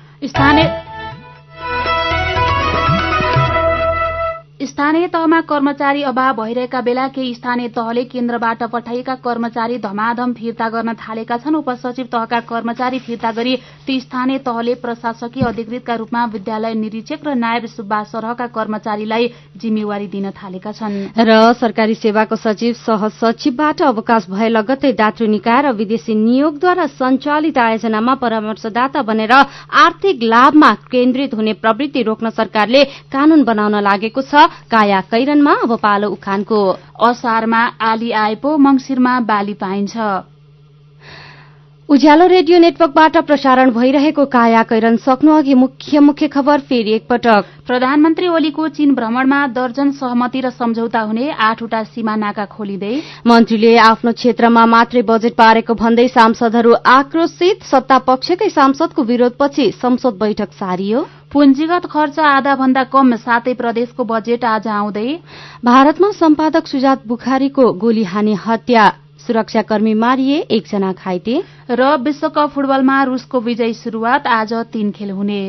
स्थानीय 4.66 5.07
तहमा 5.09 5.40
कर्मचारी 5.42 6.02
अभाव 6.02 6.35
भइरहेका 6.37 6.81
बेला 6.81 7.07
केही 7.09 7.35
स्थानीय 7.35 7.68
तहले 7.68 8.02
केन्द्रबाट 8.05 8.62
पठाइएका 8.72 9.14
कर्मचारी 9.24 9.79
धमाधम 9.79 10.33
फिर्ता 10.33 10.68
गर्न 10.68 10.92
थालेका 10.96 11.37
छन्। 11.37 11.55
उपसचिव 11.57 12.07
तहका 12.12 12.40
कर्मचारी 12.42 12.98
फिर्ता 12.98 13.31
गरी 13.33 13.55
ती 13.87 13.98
स्थानीय 14.00 14.38
तहले 14.38 14.74
प्रशासकीय 14.83 15.44
अधिकृतका 15.46 15.94
रूपमा 15.94 16.24
विद्यालय 16.33 16.74
निरीक्षक 16.74 17.26
र 17.26 17.35
नायब 17.37 17.66
सुब्बा 17.68 18.02
सरहका 18.11 18.46
कर्मचारीलाई 18.57 19.31
जिम्मेवारी 19.57 20.07
दिन 20.09 20.31
थालेका 20.33 20.72
छन्। 20.72 20.96
र 21.14 21.52
सरकारी 21.55 21.94
सेवाको 21.96 22.37
सचिव 22.37 22.72
सहसचिवबाट 22.81 23.83
अवकाश 23.85 24.26
भए 24.31 24.48
लगत्तै 24.48 24.92
दातृ 24.94 25.26
निकाय 25.29 25.62
र 25.62 25.72
विदेशी 25.76 26.14
नियोगद्वारा 26.16 26.87
सञ्चालित 26.96 27.59
आयोजनामा 27.59 28.14
परामर्शदाता 28.18 29.02
बनेर 29.05 29.33
आर्थिक 29.33 30.22
लाभमा 30.24 30.72
केन्द्रित 30.90 31.35
हुने 31.35 31.52
प्रवृत्ति 31.62 32.02
रोक्न 32.02 32.31
सरकारले 32.33 32.85
कानून 33.12 33.44
बनाउन 33.44 33.81
लागेको 33.85 34.22
छ। 34.22 34.48
काया 34.71 35.01
कैरनमा 35.11 35.53
अब 35.64 35.77
पालो 35.83 36.09
उखानको 36.11 36.62
असारमा 37.03 37.62
आली 37.83 38.11
आए 38.14 38.35
पो 38.42 38.57
मंगिरमा 38.59 39.19
बाली 39.29 39.55
पाइन्छ। 39.57 39.97
उज्यालो 41.88 42.27
रेडियो 42.27 42.59
नेटवर्कबाट 42.59 43.16
प्रसारण 43.27 43.71
भइरहेको 43.71 44.25
काया 44.27 44.62
कैरन 44.62 44.97
सक्नु 44.99 45.33
अघि 45.33 45.55
मुख्य 45.55 46.01
मुख्य 46.01 46.29
खबर 46.29 46.61
फेरि 46.61 46.92
एकपटक। 46.92 47.45
प्रधानमन्त्री 47.66 48.27
ओलीको 48.29 48.69
चीन 48.69 48.95
भ्रमणमा 48.95 49.47
दर्जन 49.55 49.90
सहमति 49.95 50.40
र 50.40 50.51
सम्झौता 50.51 51.01
हुने 51.01 51.31
आठवटा 51.31 51.83
सीमा 51.85 52.14
नाका 52.16 52.45
खोलिँदै 52.51 52.95
मन्त्रीले 53.27 53.77
आफ्नो 53.87 54.12
क्षेत्रमा 54.12 54.64
मात्रै 54.66 55.03
बजेट 55.07 55.35
पारेको 55.38 55.75
भन्दै 55.77 56.09
सांसदहरू 56.09 56.73
आक्रोशित 56.90 57.62
सत्ता 57.71 57.99
पक्षकै 58.09 58.49
सांसदको 58.51 59.03
विरोधपछि 59.05 59.71
संसद 59.79 60.19
बैठक 60.19 60.53
सारियो। 60.59 61.07
पुँजीगत 61.33 61.87
खर्च 61.91 62.19
आधा 62.21 62.55
भन्दा 62.57 62.83
कम 62.87 63.15
सातै 63.17 63.55
प्रदेशको 63.55 64.05
बजेट 64.05 64.45
आज 64.47 64.67
आउँदै 64.71 65.09
भारतमा 65.65 66.11
सम्पादक 66.12 66.67
सुजात 66.67 67.07
बुखारीको 67.07 67.65
गोली 67.75 68.05
हानी 68.05 68.35
हत्या। 68.47 68.85
सुरक्षाकर्मी 69.27 69.95
मारिए 69.97 70.39
एकजना 70.51 70.93
घाइते 70.95 71.35
र 71.71 71.97
विश्वकप 71.99 72.51
फुटबलमा 72.55 73.03
रूसको 73.05 73.41
विजय 73.43 73.73
शुरूआत 73.75 74.27
आज 74.31 74.53
तीन 74.73 74.91
खेल 74.91 75.11
हुने। 75.11 75.43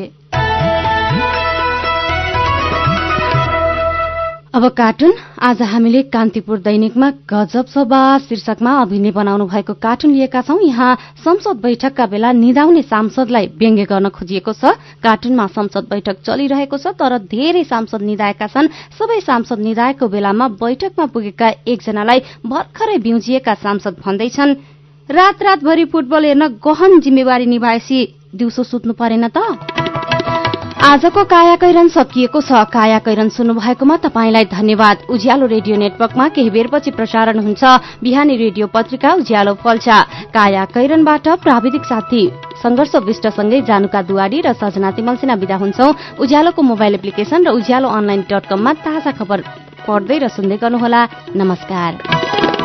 अब 4.58 4.66
कार्टुन। 4.74 5.12
आज 5.38 5.60
हामीले 5.62 6.02
कान्तिपुर 6.10 6.58
दैनिकमा 6.58 7.10
गजब 7.30 7.66
सभा 7.70 8.00
शीर्षकमा 8.18 8.72
अभिनय 8.82 9.10
बनाउनु 9.14 9.46
भएको 9.46 9.74
कार्टुन 9.78 10.10
लिएका 10.10 10.40
छौं। 10.42 10.58
यहाँ 10.60 10.96
संसद 11.22 11.60
बैठकका 11.62 12.06
बेला 12.06 12.32
निदाउने 12.34 12.82
सांसदलाई 12.82 13.46
व्यङ्ग्य 13.54 13.84
गर्न 13.86 14.08
खोजिएको 14.10 14.52
छ। 14.52 14.74
कार्टुनमा 14.98 15.46
संसद 15.54 15.86
बैठक 15.86 16.26
चलिरहेको 16.26 16.76
छ 16.76 16.90
तर 16.98 17.18
धेरै 17.30 17.62
सांसद 17.70 18.02
निधाएका 18.02 18.46
छन्। 18.48 18.72
सबै 18.98 19.20
सांसद 19.22 19.58
निधाएको 19.62 20.08
बेलामा 20.10 20.48
बैठकमा 20.58 21.06
पुगेका 21.06 21.48
एकजनालाई 21.62 22.18
भर्खरै 22.42 22.98
बिउजिएका 22.98 23.54
सांसद 23.62 24.02
भन्दैछन्। 24.02 24.54
रात 25.08 25.42
रातभरि 25.42 25.84
फुटबल 25.86 26.24
हेर्न 26.24 26.46
गहन 26.58 27.00
जिम्मेवारी 27.00 27.46
निभाएपछि 27.46 27.98
दिउँसो 28.34 28.62
सुत्नु 28.64 28.92
परेन 28.98 29.28
त। 29.30 30.07
आजको 30.88 31.22
कायाकैरन 31.28 31.88
सकिएको 31.92 32.40
छ। 32.40 32.64
कायाकैरन 32.72 33.28
सुन्नुभएकोमा 33.28 33.96
तपाईँलाई 34.00 34.44
धन्यवाद। 34.48 34.96
उज्यालो 35.12 35.46
रेडियो 35.46 35.76
नेटवर्कमा 35.76 36.28
केही 36.32 36.50
बेरपछि 36.50 36.90
प्रसारण 36.96 37.38
हुन्छ। 37.44 37.62
बिहानी 38.00 38.36
रेडियो 38.36 38.66
पत्रिका 38.72 39.12
उज्यालो 39.20 39.54
फल्छा। 39.60 39.98
कायाकैरनबाट 40.32 41.28
प्राविधिक 41.44 41.84
साथी 41.84 42.22
संघर्ष 42.64 42.94
विष्टसँगै 43.04 43.60
जानुका 43.68 44.02
दुवाडी 44.08 44.40
र 44.40 44.52
सजना 44.56 44.90
तिमलसिना 44.96 45.34
विदा 45.36 45.56
हुन्छौ। 45.60 45.92
उज्यालोको 46.16 46.62
मोबाइल 46.62 46.94
एप्लिकेशन 46.94 47.44
र 47.44 47.48
उज्यालो 47.52 47.88
अनलाइन 47.92 48.24
डट 48.24 48.48
कममा 48.48 48.72
ताजा 48.80 49.12
खबर 49.12 49.38
पढ्दै 49.84 50.18
र 50.24 50.28
सुन्दै 50.32 50.56
गर्नुहोला। 50.56 51.00
नमस्कार। 51.36 52.57